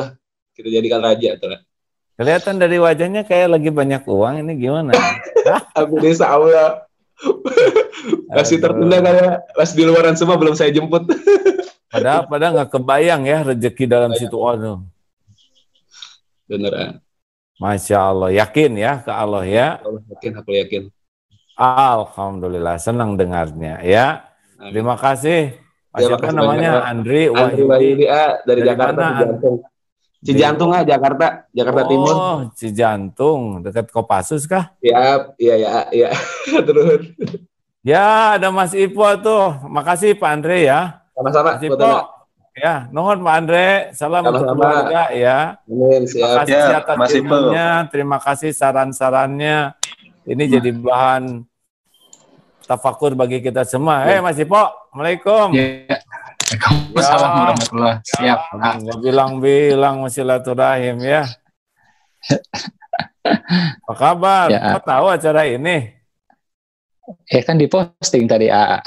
[0.52, 1.48] Kita jadikan raja itu
[2.22, 4.92] kelihatan dari wajahnya kayak lagi banyak uang ini gimana?
[5.78, 6.87] Amin Allah
[8.37, 11.07] masih tertunda kayak pas di luaran semua belum saya jemput.
[11.93, 14.83] padahal padahal nggak kebayang ya rezeki dalam situ waduh.
[16.49, 16.93] Bener ah.
[17.63, 19.79] Masya Allah, yakin ya ke Allah ya.
[19.79, 20.83] Allah yakin, aku yakin.
[21.55, 24.27] Alhamdulillah, senang dengarnya ya.
[24.59, 25.55] Terima kasih
[25.95, 26.83] ya, siapa namanya?
[26.83, 26.91] Banyak.
[26.91, 28.07] Andri Wahyudi.
[28.11, 29.72] Ah, dari, dari Jakarta mana?
[30.23, 30.71] Cijantung.
[30.71, 32.15] Ah, Jakarta, Jakarta oh, Timur.
[32.15, 34.71] Oh, Cijantung, dekat Kopassus kah?
[34.79, 36.11] Iya, iya, iya, iya.
[36.67, 37.11] Terus.
[37.83, 39.59] Ya, ada Mas Ipo tuh.
[39.67, 41.03] Makasih Pak Andre ya.
[41.19, 41.59] Sama-sama.
[41.59, 41.91] Mas Ipo.
[42.55, 43.67] Ya, nuhun Pak Andre.
[43.99, 45.59] Salam untuk keluarga ya.
[45.67, 46.23] Amin, siap.
[46.23, 49.59] Terima kasih ya, atas Mas ilmunya, terima kasih saran-sarannya.
[50.23, 50.53] Ini hmm.
[50.55, 51.23] jadi bahan
[52.63, 54.07] tafakur bagi kita semua.
[54.07, 55.51] Eh, hey, Mas Ipo, Assalamualaikum.
[55.57, 55.99] Ya.
[56.53, 57.41] Waalaikumsalam ya.
[57.41, 58.41] warahmatullahi Siap.
[58.85, 61.25] Ya, bilang-bilang masih laturahim ya.
[63.87, 64.47] Apa kabar?
[64.53, 64.77] Ya.
[64.77, 65.97] Kau tahu acara ini?
[67.29, 68.79] Ya kan diposting tadi AA.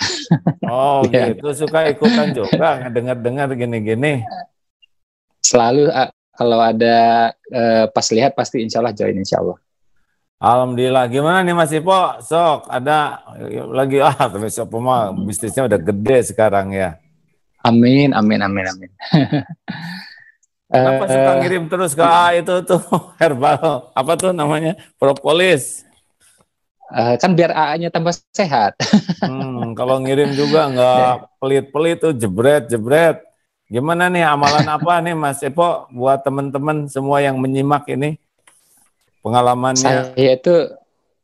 [0.66, 1.34] Oh ya.
[1.34, 4.24] gitu, suka ikutan juga dengar-dengar gini-gini.
[5.44, 9.60] Selalu A, kalau ada eh, pas lihat pasti insya Allah join insya Allah.
[10.36, 11.08] Alhamdulillah.
[11.08, 11.96] Gimana nih Mas Ipo?
[12.20, 13.24] Sok ada
[13.72, 17.00] lagi ah tapi sok mah bisnisnya udah gede sekarang ya.
[17.66, 18.92] Amin, amin, amin, amin.
[20.70, 22.06] Kenapa uh, suka ngirim terus ke
[22.42, 22.82] itu tuh
[23.22, 25.86] herbal apa tuh namanya propolis?
[26.94, 28.78] Uh, kan biar AA-nya tambah sehat.
[29.26, 33.18] hmm, kalau ngirim juga nggak pelit-pelit tuh jebret jebret.
[33.66, 38.22] Gimana nih amalan apa nih Mas Epo buat teman-teman semua yang menyimak ini
[39.26, 40.14] pengalamannya?
[40.14, 40.70] Saya itu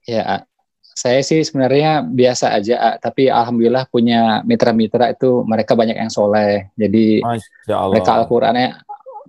[0.10, 0.50] ya
[0.92, 6.70] saya sih sebenarnya biasa aja, tapi alhamdulillah punya mitra-mitra itu mereka banyak yang soleh.
[6.76, 7.24] Jadi
[7.66, 8.70] mereka Al-Qur'annya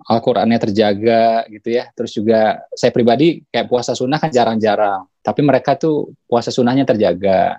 [0.03, 1.87] Al-Qur'annya terjaga gitu ya.
[1.95, 7.57] Terus juga saya pribadi kayak puasa sunnah kan jarang-jarang tapi mereka tuh puasa sunnahnya terjaga.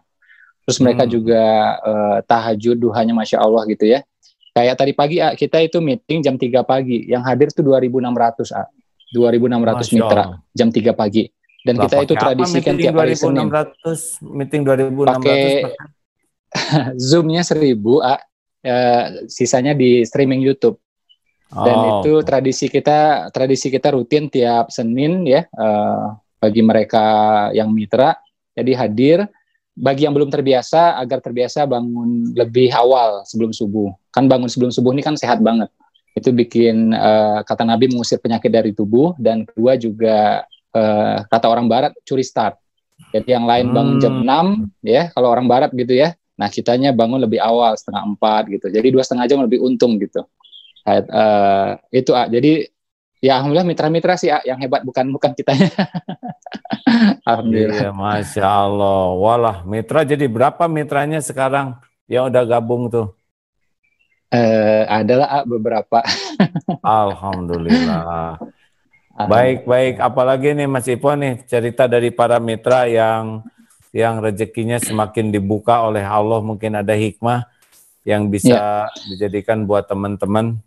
[0.69, 1.11] Terus mereka hmm.
[1.11, 1.43] juga
[1.81, 4.05] uh, tahajud duhanya masya Allah gitu ya.
[4.55, 8.69] Kayak tadi pagi ah, kita itu meeting jam 3 pagi, yang hadir tuh 2.600 ah.
[9.11, 11.27] 2.600 mitra jam 3 pagi.
[11.65, 13.49] Dan Bapak kita itu tradisi kan tiap hari Senin.
[14.21, 15.45] Meeting 2.600 pakai
[17.09, 18.21] Zoom-nya 1000 ah.
[18.65, 20.81] Uh, sisanya di streaming YouTube.
[21.53, 22.01] Dan oh.
[22.01, 25.45] itu tradisi kita tradisi kita rutin tiap Senin ya.
[25.57, 27.05] Uh, bagi mereka
[27.57, 28.17] yang mitra.
[28.53, 29.25] Jadi hadir
[29.75, 33.91] bagi yang belum terbiasa agar terbiasa bangun lebih awal sebelum subuh.
[34.13, 35.73] Kan bangun sebelum subuh ini kan sehat banget.
[36.13, 41.71] Itu bikin uh, kata Nabi mengusir penyakit dari tubuh dan kedua juga uh, kata orang
[41.71, 42.59] barat curi start.
[43.15, 44.59] Jadi yang lain bangun jam 6 hmm.
[44.83, 46.19] ya kalau orang barat gitu ya.
[46.35, 48.67] Nah kitanya bangun lebih awal setengah empat gitu.
[48.71, 50.27] Jadi dua setengah jam lebih untung gitu.
[50.85, 52.27] Uh, itu ah.
[52.27, 52.69] Jadi
[53.25, 55.71] ya alhamdulillah mitra-mitra sih yang hebat bukan bukan kitanya.
[57.29, 57.89] alhamdulillah.
[57.89, 59.05] Iya, Masya Allah.
[59.15, 61.79] Walah, mitra jadi berapa mitranya sekarang
[62.11, 63.17] yang udah gabung tuh?
[64.35, 66.03] Eh, adalah beberapa.
[66.83, 68.43] alhamdulillah.
[69.15, 70.03] Baik, baik.
[70.03, 73.47] Apalagi nih Mas Ipo nih cerita dari para mitra yang
[73.95, 77.47] yang rezekinya semakin dibuka oleh Allah mungkin ada hikmah
[78.03, 78.91] yang bisa ya.
[79.15, 80.59] dijadikan buat teman-teman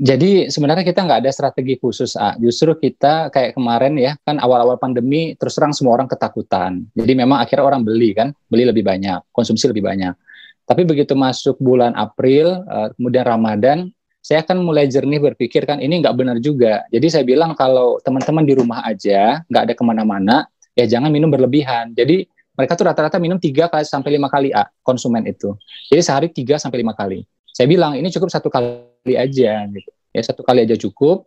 [0.00, 2.32] jadi sebenarnya kita nggak ada strategi khusus, A.
[2.40, 6.88] Justru kita kayak kemarin ya, kan awal-awal pandemi terus terang semua orang ketakutan.
[6.96, 10.16] Jadi memang akhirnya orang beli kan, beli lebih banyak, konsumsi lebih banyak.
[10.64, 16.04] Tapi begitu masuk bulan April, uh, kemudian Ramadan, saya akan mulai jernih berpikir kan ini
[16.04, 16.84] nggak benar juga.
[16.92, 20.36] Jadi saya bilang kalau teman-teman di rumah aja, nggak ada ke mana-mana,
[20.76, 21.96] ya jangan minum berlebihan.
[21.96, 25.56] Jadi mereka tuh rata-rata minum tiga kali sampai lima kali A konsumen itu.
[25.88, 27.24] Jadi sehari tiga sampai lima kali.
[27.48, 29.90] Saya bilang ini cukup satu kali aja gitu.
[30.12, 31.24] Ya satu kali aja cukup.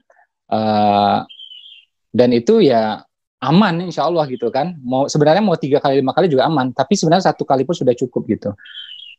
[0.54, 1.26] Uh,
[2.14, 3.02] dan itu ya
[3.42, 4.78] aman insya Allah gitu kan.
[4.86, 7.98] Mau sebenarnya mau tiga kali lima kali juga aman, tapi sebenarnya satu kali pun sudah
[7.98, 8.54] cukup gitu.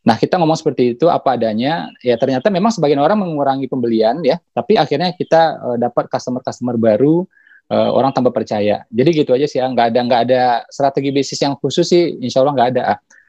[0.05, 4.37] Nah kita ngomong seperti itu apa adanya, ya ternyata memang sebagian orang mengurangi pembelian ya,
[4.53, 7.25] tapi akhirnya kita uh, dapat customer-customer baru,
[7.73, 8.85] uh, orang tambah percaya.
[8.93, 12.45] Jadi gitu aja sih ya, nggak ada nggak ada strategi bisnis yang khusus sih, insya
[12.45, 12.83] Allah nggak ada.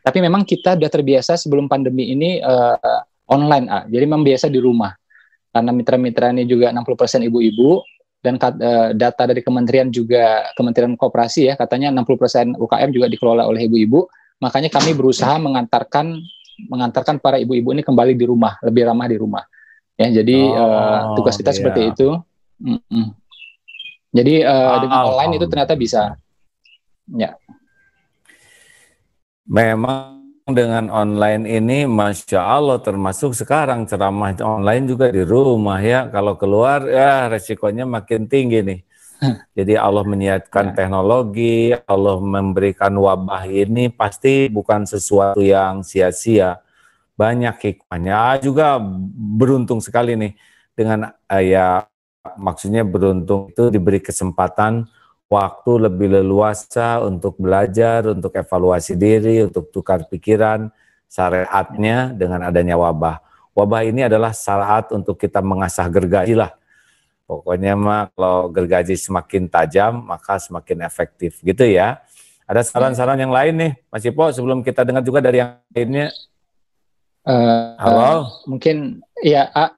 [0.04, 3.82] Tapi memang kita sudah terbiasa sebelum pandemi ini uh, online ah.
[3.88, 4.94] Jadi memang biasa di rumah.
[5.50, 7.80] Karena mitra-mitra ini juga 60% ibu-ibu
[8.20, 13.64] dan uh, data dari kementerian juga Kementerian Koperasi ya katanya 60% UKM juga dikelola oleh
[13.64, 14.04] ibu-ibu.
[14.44, 16.20] Makanya kami berusaha mengantarkan
[16.64, 19.44] mengantarkan para ibu-ibu ini kembali di rumah, lebih ramah di rumah.
[19.96, 21.56] Ya, jadi oh, uh, tugas kita iya.
[21.56, 22.08] seperti itu.
[22.60, 23.06] Mm -mm.
[24.16, 26.16] Jadi uh, dengan online itu ternyata bisa.
[27.12, 27.36] Ya.
[29.44, 30.16] Memang
[30.46, 36.08] dengan online ini Masya Allah termasuk sekarang ceramah online juga di rumah ya.
[36.08, 38.80] Kalau keluar ya resikonya makin tinggi nih.
[39.56, 40.84] Jadi Allah menyiapkan ya.
[40.84, 46.60] teknologi, Allah memberikan wabah ini pasti bukan sesuatu yang sia-sia.
[47.16, 48.40] Banyak hikmahnya.
[48.44, 48.76] Juga
[49.16, 50.32] beruntung sekali nih
[50.76, 51.88] dengan eh, ya
[52.36, 54.84] maksudnya beruntung itu diberi kesempatan
[55.26, 60.70] waktu lebih leluasa untuk belajar, untuk evaluasi diri, untuk tukar pikiran
[61.10, 63.22] syariatnya dengan adanya wabah.
[63.56, 66.52] Wabah ini adalah saat untuk kita mengasah gergaji lah.
[67.26, 71.98] Pokoknya mah kalau gergaji semakin tajam maka semakin efektif gitu ya.
[72.46, 76.14] Ada saran-saran yang lain nih Mas Ipo sebelum kita dengar juga dari yang lainnya.
[77.26, 77.98] Uh, Halo.
[77.98, 79.74] Uh, mungkin ya A.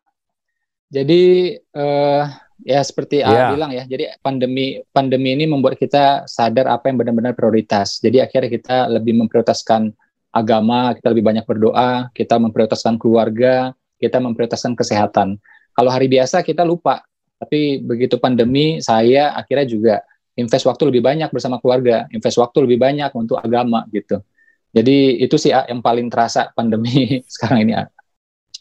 [0.92, 2.28] Jadi uh,
[2.60, 3.50] ya seperti A yeah.
[3.56, 3.88] bilang ya.
[3.88, 7.96] Jadi pandemi pandemi ini membuat kita sadar apa yang benar-benar prioritas.
[8.04, 9.88] Jadi akhirnya kita lebih memprioritaskan
[10.28, 15.40] agama, kita lebih banyak berdoa, kita memprioritaskan keluarga, kita memprioritaskan kesehatan.
[15.72, 17.07] Kalau hari biasa kita lupa,
[17.38, 19.94] tapi begitu pandemi saya akhirnya juga
[20.34, 24.22] invest waktu lebih banyak bersama keluarga, invest waktu lebih banyak untuk agama gitu.
[24.70, 27.72] Jadi itu sih yang paling terasa pandemi sekarang ini.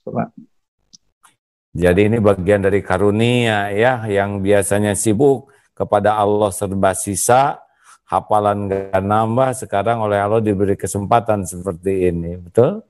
[0.05, 0.33] Coba.
[1.77, 7.61] Jadi ini bagian dari karunia ya yang biasanya sibuk kepada Allah serba sisa,
[8.09, 12.33] hafalan gak nambah, sekarang oleh Allah diberi kesempatan seperti ini.
[12.41, 12.81] Betul?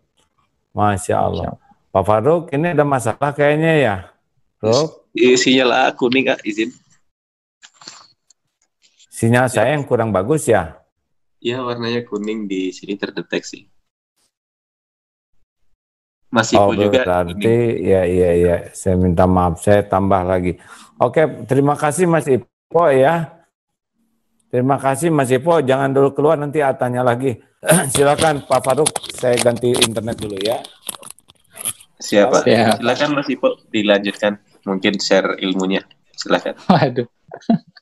[0.71, 1.51] Masya Allah.
[1.51, 1.65] Masya Allah.
[1.87, 3.95] Pak Faruk, ini ada masalah kayaknya ya?
[4.61, 5.06] Ruk?
[5.17, 6.69] Sinyal lah kuning, Kak, izin.
[9.09, 10.77] Sinyal saya yang kurang bagus ya?
[11.41, 13.65] Iya, warnanya kuning di sini terdeteksi.
[16.27, 17.01] Masih oh, juga.
[17.07, 20.59] Berarti ya iya iya saya minta maaf saya tambah lagi.
[20.99, 23.31] Oke, terima kasih Mas Ipo ya.
[24.51, 27.35] Terima kasih Mas Ipo, jangan dulu keluar nanti atanya lagi.
[27.93, 30.61] Silakan Pak Faruk, saya ganti internet dulu ya.
[31.97, 32.43] Siapa?
[32.45, 32.75] Ya.
[32.75, 34.39] Silakan Mas Ipo dilanjutkan.
[34.67, 35.87] Mungkin share ilmunya.
[36.19, 36.59] Silakan.
[36.83, 37.07] Aduh.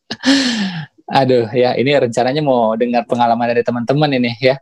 [1.20, 4.58] Aduh, ya ini rencananya mau dengar pengalaman dari teman-teman ini ya.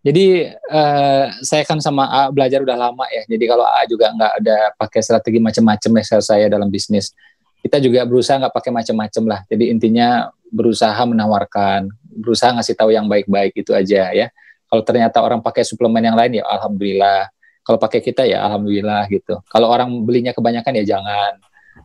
[0.00, 3.24] Jadi uh, saya kan sama A belajar udah lama ya.
[3.28, 7.12] Jadi kalau A juga nggak ada pakai strategi macam-macam ya saya dalam bisnis.
[7.60, 9.40] Kita juga berusaha nggak pakai macam-macam lah.
[9.48, 14.32] Jadi intinya berusaha menawarkan, berusaha ngasih tahu yang baik-baik itu aja ya.
[14.68, 17.28] Kalau ternyata orang pakai suplemen yang lain ya alhamdulillah.
[17.60, 19.44] Kalau pakai kita ya alhamdulillah gitu.
[19.52, 21.36] Kalau orang belinya kebanyakan ya jangan.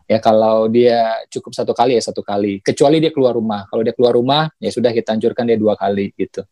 [0.06, 2.62] Ya kalau dia cukup satu kali ya satu kali.
[2.62, 3.66] Kecuali dia keluar rumah.
[3.66, 6.46] Kalau dia keluar rumah ya sudah kita anjurkan dia dua kali gitu.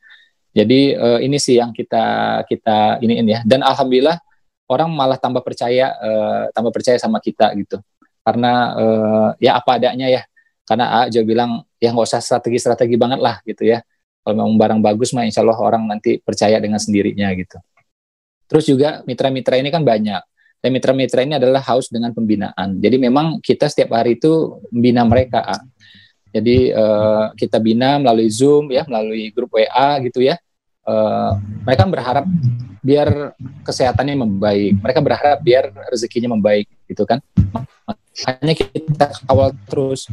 [0.54, 3.40] Jadi uh, ini sih yang kita kita iniin ya.
[3.46, 4.18] Dan alhamdulillah
[4.66, 7.78] orang malah tambah percaya uh, tambah percaya sama kita gitu.
[8.26, 10.22] Karena uh, ya apa adanya ya.
[10.66, 13.86] Karena A juga bilang ya nggak usah strategi-strategi banget lah gitu ya.
[14.24, 17.60] Kalau memang barang bagus mah insya Allah orang nanti percaya dengan sendirinya gitu.
[18.50, 20.22] Terus juga mitra-mitra ini kan banyak.
[20.64, 22.80] Dan mitra-mitra ini adalah haus dengan pembinaan.
[22.80, 25.44] Jadi memang kita setiap hari itu membina mereka.
[25.44, 25.60] A.
[26.32, 30.40] Jadi uh, kita bina melalui Zoom ya, melalui grup WA gitu ya.
[30.88, 31.36] Uh,
[31.68, 32.24] mereka berharap
[32.80, 34.80] biar kesehatannya membaik.
[34.80, 37.20] Mereka berharap biar rezekinya membaik gitu kan.
[37.84, 40.08] Makanya kita kawal terus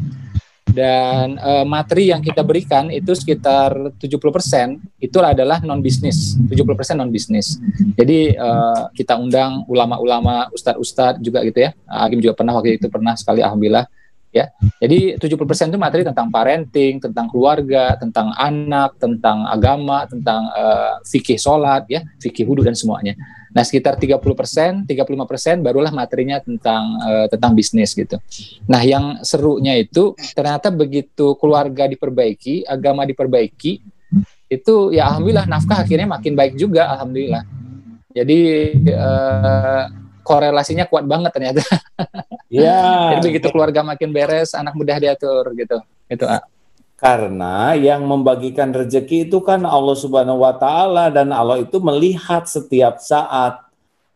[0.72, 7.12] dan uh, materi yang kita berikan itu sekitar 70% itu adalah non bisnis 70% non
[7.12, 7.60] bisnis
[7.96, 11.72] jadi uh, kita undang ulama-ulama ustadz-ustadz juga gitu ya.
[11.86, 13.86] Agim juga pernah waktu itu pernah sekali alhamdulillah
[14.32, 14.50] ya.
[14.80, 21.38] Jadi 70% itu materi tentang parenting, tentang keluarga, tentang anak, tentang agama, tentang uh, fikih
[21.38, 23.14] sholat ya, fikih wudhu dan semuanya.
[23.52, 28.16] Nah, sekitar 30%, 35% barulah materinya tentang uh, tentang bisnis gitu.
[28.66, 33.84] Nah, yang serunya itu ternyata begitu keluarga diperbaiki, agama diperbaiki,
[34.52, 37.44] itu ya alhamdulillah nafkah akhirnya makin baik juga alhamdulillah.
[38.12, 38.40] Jadi
[38.92, 39.84] uh,
[40.24, 41.64] korelasinya kuat banget ternyata.
[42.52, 43.16] Ya.
[43.16, 45.80] Jadi begitu keluarga makin beres, anak mudah diatur gitu.
[46.12, 46.44] Itu A.
[47.00, 53.00] Karena yang membagikan rezeki itu kan Allah Subhanahu wa taala dan Allah itu melihat setiap
[53.00, 53.58] saat.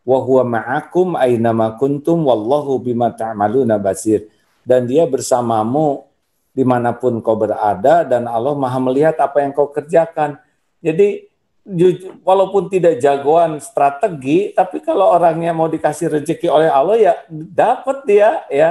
[0.06, 4.30] Wa huwa ma'akum aina kuntum wallahu bima ta'maluna basir.
[4.62, 6.06] Dan dia bersamamu
[6.54, 10.38] di mana pun kau berada dan Allah maha melihat apa yang kau kerjakan.
[10.78, 11.26] Jadi
[12.22, 18.46] walaupun tidak jagoan strategi, tapi kalau orangnya mau dikasih rezeki oleh Allah ya dapat dia
[18.46, 18.70] ya.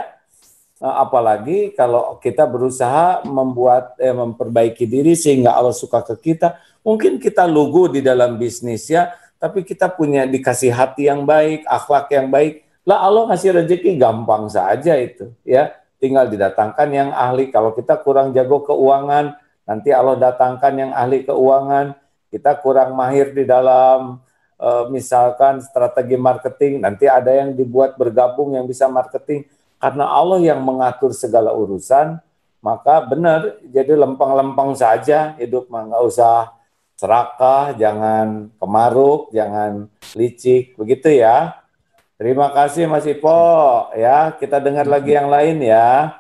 [0.80, 6.56] Nah, apalagi kalau kita berusaha membuat eh, memperbaiki diri sehingga Allah suka ke kita.
[6.86, 12.12] Mungkin kita lugu di dalam bisnis ya, tapi kita punya dikasih hati yang baik, akhlak
[12.12, 12.64] yang baik.
[12.86, 15.74] Lah Allah ngasih rezeki gampang saja itu ya.
[15.96, 17.50] Tinggal didatangkan yang ahli.
[17.50, 19.34] Kalau kita kurang jago keuangan,
[19.66, 22.05] nanti Allah datangkan yang ahli keuangan
[22.36, 24.20] kita kurang mahir di dalam
[24.60, 29.48] uh, misalkan strategi marketing, nanti ada yang dibuat bergabung yang bisa marketing
[29.80, 32.20] karena Allah yang mengatur segala urusan,
[32.60, 36.52] maka benar jadi lempeng-lempeng saja hidup mah nggak usah
[36.96, 41.60] serakah, jangan kemaruk, jangan licik, begitu ya.
[42.16, 43.36] Terima kasih Mas Ipo
[43.92, 44.32] ya.
[44.40, 46.16] Kita dengar lagi yang lain ya.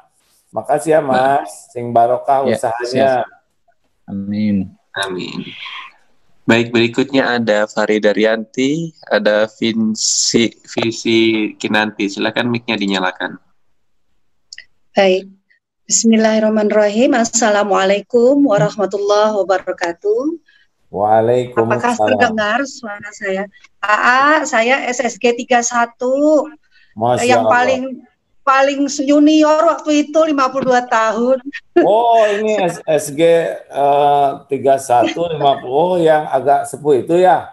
[0.51, 3.11] Makasih ya Mas, sing barokah ya, usahanya.
[4.07, 4.75] Amin.
[4.91, 5.51] Amin.
[6.45, 12.05] Baik, berikutnya ada Farida Rianti, ada Vinci, Visi Kinanti.
[12.05, 13.41] Silakan mic-nya dinyalakan.
[14.93, 15.25] Baik.
[15.89, 17.17] Bismillahirrahmanirrahim.
[17.17, 20.37] Assalamualaikum warahmatullahi wabarakatuh.
[20.93, 21.65] Waalaikumsalam.
[21.65, 23.49] Apakah terdengar suara saya?
[23.81, 25.65] AA, saya SSG 31.
[26.93, 27.53] Masya yang Allah.
[27.57, 27.83] paling
[28.45, 31.37] paling junior waktu itu 52 tahun.
[31.81, 33.21] Oh, ini SSG
[33.73, 35.65] uh, 31 50.
[35.65, 37.49] Oh, yang agak sepuh itu ya?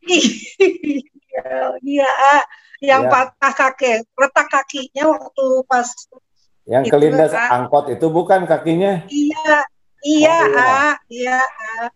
[0.08, 2.12] iya, iya,
[2.80, 3.10] yang ya.
[3.12, 5.92] patah kaki, retak kakinya waktu pas
[6.64, 9.04] yang itu, kelindas angkot itu bukan kakinya?
[9.12, 9.56] Iya,
[10.00, 10.64] iya, oh, iya.
[10.64, 11.40] A, iya.
[11.44, 11.92] A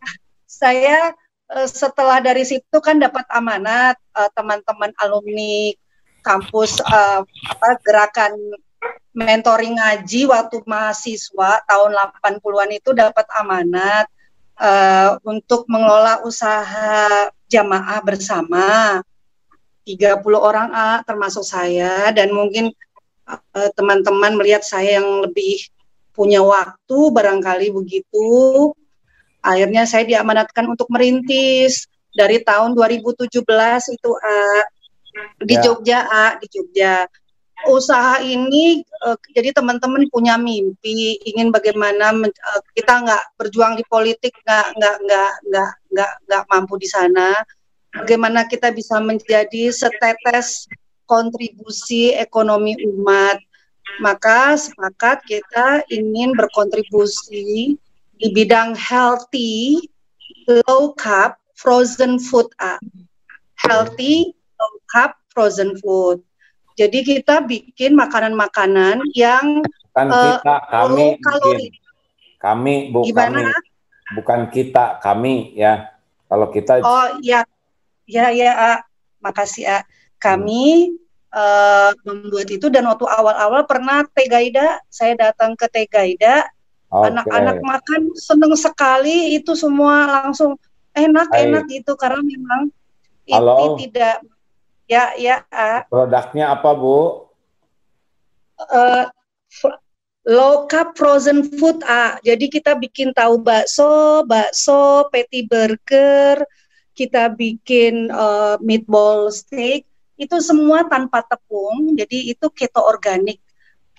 [0.54, 1.10] saya
[1.50, 5.74] uh, setelah dari situ kan dapat amanat uh, teman-teman alumni
[6.24, 8.32] kampus uh, apa, gerakan
[9.14, 14.10] mentoring ngaji waktu mahasiswa tahun 80-an itu dapat amanat
[14.58, 18.98] uh, untuk mengelola usaha jamaah bersama.
[19.84, 22.10] 30 orang A termasuk saya.
[22.10, 22.72] Dan mungkin
[23.78, 25.68] teman-teman uh, melihat saya yang lebih
[26.16, 28.28] punya waktu barangkali begitu.
[29.44, 31.86] Akhirnya saya diamanatkan untuk merintis.
[32.14, 33.26] Dari tahun 2017
[33.90, 34.62] itu uh,
[35.42, 35.62] di ya.
[35.62, 37.06] Jogja, uh, di Jogja.
[37.64, 44.36] Usaha ini uh, jadi teman-teman punya mimpi ingin bagaimana uh, kita nggak berjuang di politik
[44.44, 47.32] nggak nggak nggak nggak nggak nggak mampu di sana.
[47.94, 50.66] Bagaimana kita bisa menjadi setetes
[51.06, 53.38] kontribusi ekonomi umat.
[54.00, 57.76] Maka sepakat kita ingin berkontribusi
[58.18, 59.86] di bidang healthy,
[60.48, 62.80] low carb, frozen food A.
[63.60, 64.34] Healthy,
[64.90, 66.22] carb, frozen food.
[66.74, 71.68] Jadi kita bikin makanan-makanan yang bukan uh, kita, kami kalori.
[72.42, 73.40] Kami bukan Gimana?
[73.40, 73.68] kami.
[74.14, 75.94] Bukan kita, kami ya.
[76.26, 77.46] Kalau kita Oh ya.
[78.04, 78.72] Ya ya, A.
[79.24, 79.78] makasih A.
[80.20, 80.92] Kami
[81.32, 86.44] uh, membuat itu dan waktu awal-awal pernah Tegaida, saya datang ke Tegaida
[86.94, 87.66] Anak-anak okay.
[87.66, 90.54] makan seneng sekali itu semua langsung
[90.94, 92.70] enak-enak gitu karena memang
[93.26, 93.54] Halo.
[93.58, 94.22] ini tidak
[94.88, 95.44] ya ya.
[95.88, 97.28] Produknya apa bu?
[98.54, 99.06] Uh,
[100.70, 102.16] carb frozen food ah.
[102.24, 106.40] Jadi kita bikin tahu bakso, bakso, patty burger,
[106.96, 111.92] kita bikin uh, meatball steak itu semua tanpa tepung.
[111.98, 113.42] Jadi itu keto organik.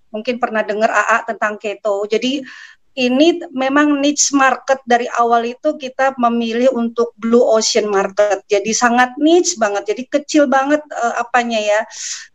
[0.09, 2.07] Mungkin pernah dengar AA tentang keto.
[2.07, 2.39] Jadi
[2.95, 8.47] ini memang niche market dari awal itu kita memilih untuk blue ocean market.
[8.47, 9.91] Jadi sangat niche banget.
[9.91, 11.79] Jadi kecil banget uh, apanya ya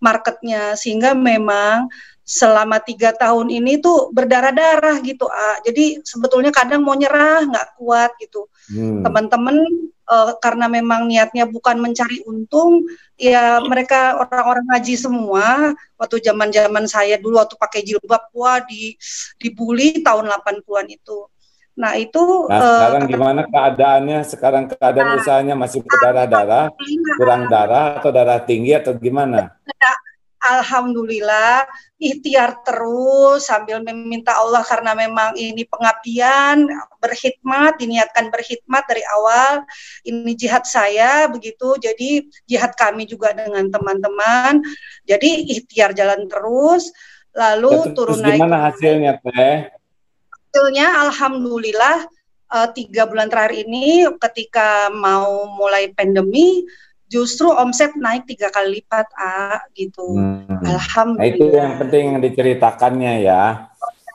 [0.04, 1.88] marketnya sehingga memang
[2.30, 8.14] selama tiga tahun ini tuh berdarah-darah gitu ah jadi sebetulnya kadang mau nyerah nggak kuat
[8.22, 9.02] gitu hmm.
[9.02, 9.58] teman-teman
[10.10, 15.72] uh, karena memang niatnya bukan mencari untung ya mereka orang-orang ngaji semua.
[15.94, 18.98] Waktu zaman-zaman saya dulu waktu pakai jilbab wah di
[19.38, 21.30] dibully tahun 80-an itu.
[21.78, 22.20] Nah itu
[22.50, 24.18] nah, uh, sekarang gimana keadaannya?
[24.26, 26.74] Sekarang keadaan nah, usahanya masih berdarah-darah,
[27.16, 29.54] kurang darah atau darah tinggi atau gimana?
[30.40, 31.68] Alhamdulillah
[32.00, 36.64] ikhtiar terus sambil meminta Allah karena memang ini pengabdian
[36.96, 39.68] berkhidmat diniatkan berkhidmat dari awal.
[40.00, 41.76] Ini jihad saya begitu.
[41.76, 44.64] Jadi jihad kami juga dengan teman-teman.
[45.04, 46.88] Jadi ikhtiar jalan terus
[47.36, 49.70] lalu ya, turun naik gimana hasilnya teh?
[50.34, 52.08] Hasilnya alhamdulillah
[52.50, 56.66] uh, tiga bulan terakhir ini ketika mau mulai pandemi
[57.10, 60.62] justru omset naik tiga kali lipat a gitu hmm.
[60.62, 63.42] alhamdulillah nah, itu yang penting yang diceritakannya ya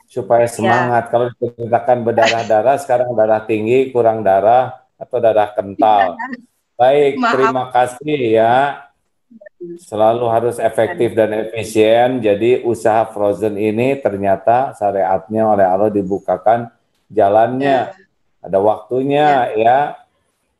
[0.07, 0.53] supaya ya.
[0.55, 1.09] semangat ya.
[1.11, 6.27] kalau diceritakan berdarah-darah sekarang darah tinggi kurang darah atau darah kental ya.
[6.79, 7.33] baik Maaf.
[7.35, 8.55] terima kasih ya
[9.75, 16.71] selalu harus efektif dan efisien jadi usaha frozen ini ternyata syariatnya oleh Allah dibukakan
[17.11, 17.95] jalannya ya.
[18.39, 19.77] ada waktunya ya, ya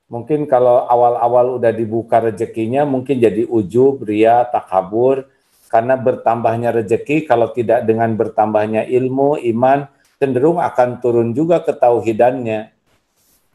[0.10, 5.26] mungkin kalau awal-awal udah dibuka rezekinya mungkin jadi ujub, ria, takabur.
[5.66, 9.90] Karena bertambahnya rezeki kalau tidak dengan bertambahnya ilmu, iman
[10.22, 12.72] cenderung akan turun juga ketauhidannya.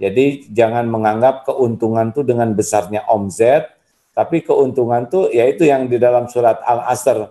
[0.00, 3.68] Jadi jangan menganggap keuntungan itu dengan besarnya omzet,
[4.16, 7.30] tapi keuntungan itu yaitu yang di dalam surat Al-Asr.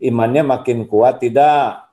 [0.00, 1.88] Imannya makin kuat tidak,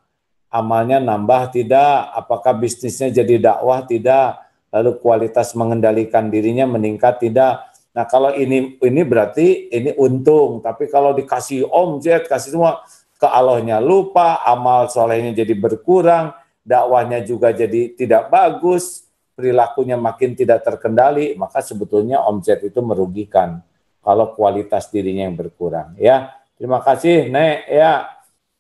[0.51, 3.87] amalnya nambah tidak, apakah bisnisnya jadi dakwah?
[3.87, 4.29] Tidak,
[4.73, 7.69] lalu kualitas mengendalikan dirinya meningkat tidak.
[7.93, 12.81] Nah kalau ini ini berarti ini untung, tapi kalau dikasih omzet, kasih semua
[13.21, 16.33] ke Allahnya lupa, amal solehnya jadi berkurang,
[16.65, 19.05] dakwahnya juga jadi tidak bagus,
[19.37, 23.61] perilakunya makin tidak terkendali, maka sebetulnya omset itu merugikan
[24.03, 25.97] kalau kualitas dirinya yang berkurang.
[25.97, 27.65] Ya, terima kasih, Nek.
[27.69, 28.09] Ya,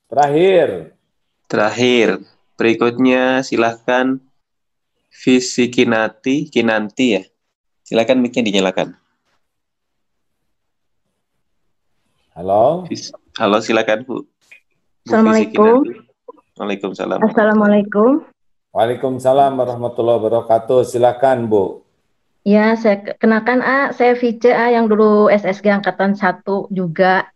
[0.09, 0.97] terakhir.
[1.51, 2.23] Terakhir,
[2.57, 4.17] berikutnya silahkan
[5.13, 7.21] Visi Kinati, Kinanti ya.
[7.85, 8.97] Silakan mic dinyalakan.
[12.33, 12.89] Halo.
[13.37, 14.25] Halo, silakan Bu.
[14.25, 14.25] Bu
[15.05, 15.85] Assalamualaikum.
[16.57, 17.21] Waalaikumsalam.
[17.21, 18.25] Assalamualaikum.
[18.73, 20.81] Waalaikumsalam warahmatullahi wabarakatuh.
[20.81, 21.85] Silakan Bu.
[22.41, 26.41] Ya, saya kenakan A, saya Vice A yang dulu SSG angkatan 1
[26.73, 27.29] juga.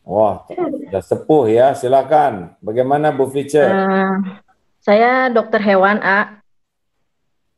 [0.00, 1.76] Wah, sudah sepuh ya.
[1.76, 2.56] Silakan.
[2.64, 3.60] Bagaimana Bu Vice?
[3.60, 4.40] Uh,
[4.80, 6.43] saya dokter hewan A.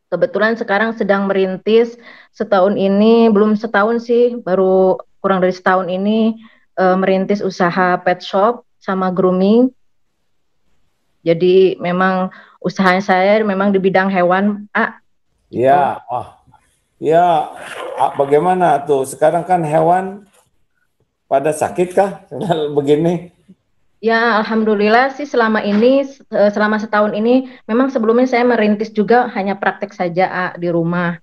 [0.07, 1.99] Kebetulan sekarang sedang merintis
[2.31, 6.39] setahun ini, belum setahun sih, baru kurang dari setahun ini
[6.79, 9.75] uh, merintis usaha pet shop sama grooming.
[11.27, 12.31] Jadi memang
[12.63, 15.03] usahanya saya memang di bidang hewan, A.
[15.51, 16.39] Iya, oh.
[17.03, 17.51] Ya,
[18.15, 19.05] bagaimana tuh?
[19.05, 20.25] Sekarang kan hewan
[21.27, 22.25] pada sakit kah
[22.79, 23.35] begini?
[23.97, 29.57] Ya, alhamdulillah sih selama ini eh, selama setahun ini memang sebelumnya saya merintis juga hanya
[29.57, 31.17] praktek saja A, di rumah.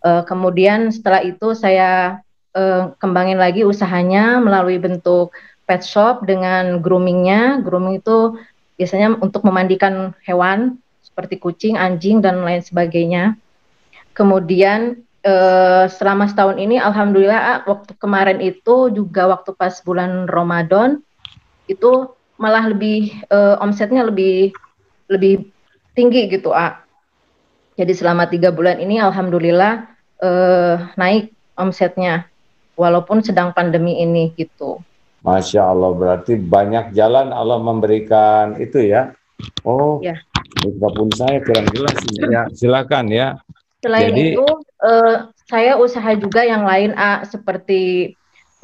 [0.00, 2.24] Uh, kemudian setelah itu saya
[2.56, 5.36] uh, kembangin lagi usahanya melalui bentuk
[5.68, 7.60] pet shop dengan groomingnya.
[7.60, 8.40] Grooming itu
[8.80, 13.36] biasanya untuk memandikan hewan seperti kucing, anjing dan lain sebagainya.
[14.16, 21.04] Kemudian uh, selama setahun ini, alhamdulillah waktu kemarin itu juga waktu pas bulan Ramadan
[21.70, 24.50] itu malah lebih uh, omsetnya lebih
[25.06, 25.46] lebih
[25.94, 26.82] tinggi gitu, A.
[27.78, 29.86] Jadi selama tiga bulan ini, alhamdulillah
[30.20, 32.26] uh, naik omsetnya
[32.74, 34.82] walaupun sedang pandemi ini gitu.
[35.20, 39.12] Masya Allah, berarti banyak jalan Allah memberikan itu ya.
[39.64, 40.16] Oh, ya.
[40.64, 42.32] pun saya kurang jelas ini.
[42.32, 43.36] Ya, silakan ya.
[43.84, 44.46] Selain Jadi, itu,
[44.84, 48.12] uh, saya usaha juga yang lain, A, seperti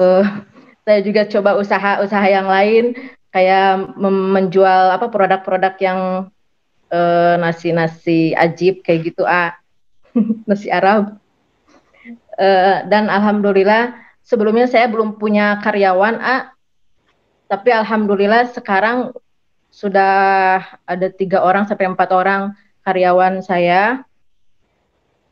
[0.01, 0.25] uh,
[0.87, 2.95] saya juga coba usaha-usaha yang lain,
[3.35, 6.01] kayak menjual apa produk-produk yang
[7.43, 9.59] nasi-nasi uh, ajib kayak gitu, A,
[10.49, 11.19] nasi Arab.
[12.39, 16.55] Uh, dan alhamdulillah sebelumnya saya belum punya karyawan A,
[17.51, 19.11] tapi alhamdulillah sekarang
[19.75, 22.55] sudah ada tiga orang sampai empat orang
[22.87, 24.07] karyawan saya.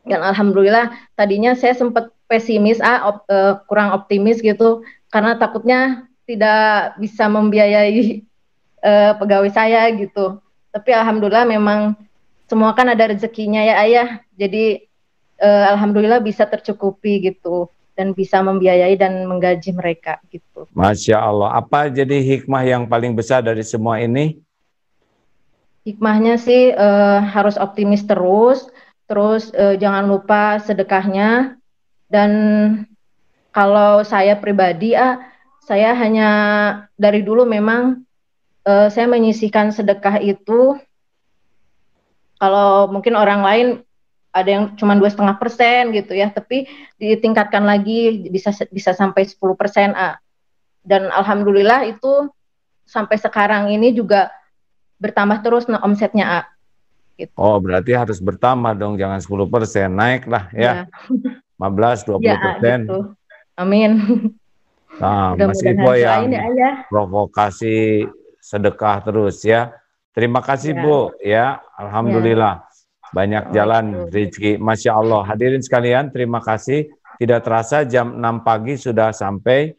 [0.03, 4.83] Dan alhamdulillah tadinya saya sempat pesimis, A, op, uh, kurang optimis gitu,
[5.15, 8.19] karena takutnya tidak bisa membiayai
[8.83, 10.43] uh, pegawai saya gitu.
[10.75, 11.95] Tapi alhamdulillah memang
[12.51, 14.09] semua kan ada rezekinya ya ayah.
[14.35, 14.83] Jadi
[15.39, 20.67] uh, alhamdulillah bisa tercukupi gitu dan bisa membiayai dan menggaji mereka gitu.
[20.75, 21.55] Masya Allah.
[21.55, 24.43] Apa jadi hikmah yang paling besar dari semua ini?
[25.87, 28.67] Hikmahnya sih uh, harus optimis terus,
[29.07, 31.55] terus uh, jangan lupa sedekahnya
[32.11, 32.31] dan
[33.55, 35.23] kalau saya pribadi ah
[35.63, 36.29] saya hanya
[36.99, 38.03] dari dulu memang
[38.67, 40.75] uh, saya menyisihkan sedekah itu
[42.35, 43.67] kalau mungkin orang lain
[44.35, 46.67] ada yang cuma dua setengah persen gitu ya, tapi
[46.99, 50.19] ditingkatkan lagi bisa bisa sampai 10 persen A.
[50.83, 52.27] Dan alhamdulillah itu
[52.83, 54.27] sampai sekarang ini juga
[54.99, 56.41] bertambah terus nah, omsetnya A.
[57.15, 57.31] Gitu.
[57.39, 60.83] Oh berarti harus bertambah dong, jangan 10 persen, naik lah ya.
[60.83, 61.63] ya.
[61.63, 62.79] 15, 20 ya, persen.
[62.83, 62.99] Gitu.
[63.55, 63.91] Amin.
[64.95, 68.07] Nah, Mas Ibu yang ya, provokasi
[68.39, 69.75] sedekah terus ya.
[70.15, 70.81] Terima kasih ya.
[70.83, 71.45] Bu ya,
[71.75, 72.63] Alhamdulillah.
[72.63, 73.11] Ya.
[73.11, 74.59] Banyak jalan rezeki.
[74.59, 75.23] Masya Allah.
[75.27, 76.87] Hadirin sekalian, terima kasih.
[77.15, 79.71] Tidak terasa jam 6 pagi sudah sampai.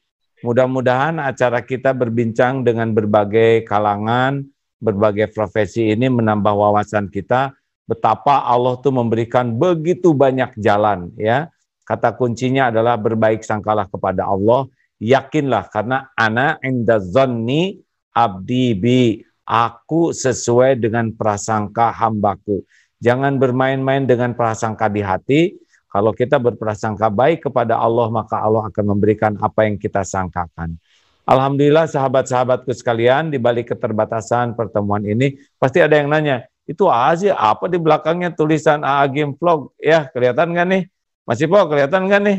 [0.45, 4.45] Mudah-mudahan acara kita berbincang dengan berbagai kalangan,
[4.81, 7.57] berbagai profesi ini menambah wawasan kita
[7.89, 11.49] betapa Allah tuh memberikan begitu banyak jalan ya.
[11.87, 14.67] Kata kuncinya adalah berbaik sangkalah kepada Allah,
[14.99, 17.79] yakinlah karena ana inda zonni
[18.11, 22.67] abdi bi aku sesuai dengan prasangka hambaku.
[22.99, 25.55] Jangan bermain-main dengan prasangka di hati.
[25.87, 30.75] Kalau kita berprasangka baik kepada Allah, maka Allah akan memberikan apa yang kita sangkakan.
[31.23, 37.71] Alhamdulillah sahabat-sahabatku sekalian, di balik keterbatasan pertemuan ini, pasti ada yang nanya, itu aja apa
[37.71, 39.71] di belakangnya tulisan AA Game Vlog?
[39.79, 40.83] Ya, kelihatan nggak nih?
[41.27, 42.39] Masih po, kelihatan nggak nih?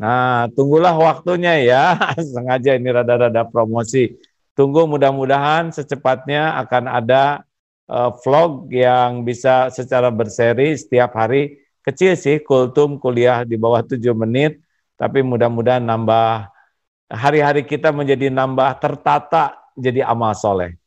[0.00, 1.84] Nah, tunggulah waktunya ya.
[2.32, 4.16] Sengaja ini rada-rada promosi.
[4.56, 7.44] Tunggu mudah-mudahan secepatnya akan ada
[7.92, 11.60] uh, vlog yang bisa secara berseri setiap hari.
[11.84, 14.62] Kecil sih kultum kuliah di bawah 7 menit,
[14.96, 16.48] tapi mudah-mudahan nambah
[17.12, 20.80] hari-hari kita menjadi nambah tertata jadi amal soleh.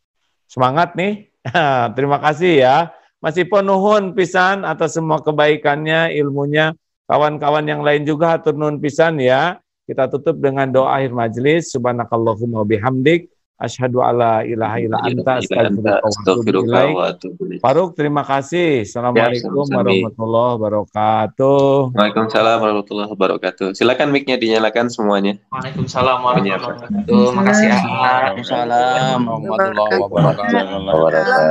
[0.50, 1.30] Semangat nih.
[1.96, 2.78] Terima kasih ya.
[3.22, 6.74] Masih penuhun pisan atas semua kebaikannya, ilmunya.
[7.06, 9.62] Kawan-kawan yang lain juga hatur nuhun pisan ya.
[9.86, 11.70] Kita tutup dengan doa akhir majelis.
[11.70, 13.30] Subhanakallahumma bihamdik.
[13.56, 18.84] Asyhadu alla ilaha illa anta astaghfiruka wa atubu Faruk, terima kasih.
[18.84, 21.96] Assalamualaikum ya, warahmatullahi wabarakatuh.
[21.96, 23.72] Waalaikumsalam warahmatullahi wabarakatuh.
[23.72, 25.40] Silakan mic-nya dinyalakan semuanya.
[25.56, 27.32] Waalaikumsalam warahmatullahi wabarakatuh.
[27.32, 27.80] Makasih ya.
[27.80, 31.48] Waalaikumsalam warahmatullahi wabarakatuh.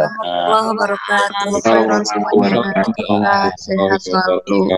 [3.56, 4.68] Sehat selalu.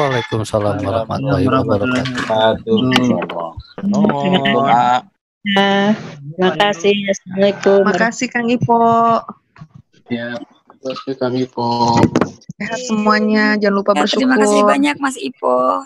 [0.00, 2.80] Waalaikumsalam warahmatullahi wabarakatuh.
[5.44, 5.92] Nah,
[6.32, 6.96] terima kasih.
[7.12, 7.80] Assalamualaikum.
[7.84, 8.80] Terima kasih Kang Ipo.
[10.08, 11.68] Ya, terima kasih Kang Ipo.
[12.56, 13.60] Sehat semuanya.
[13.60, 14.24] Jangan lupa ya, bersyukur.
[14.24, 15.84] Terima kasih banyak Mas Ipo.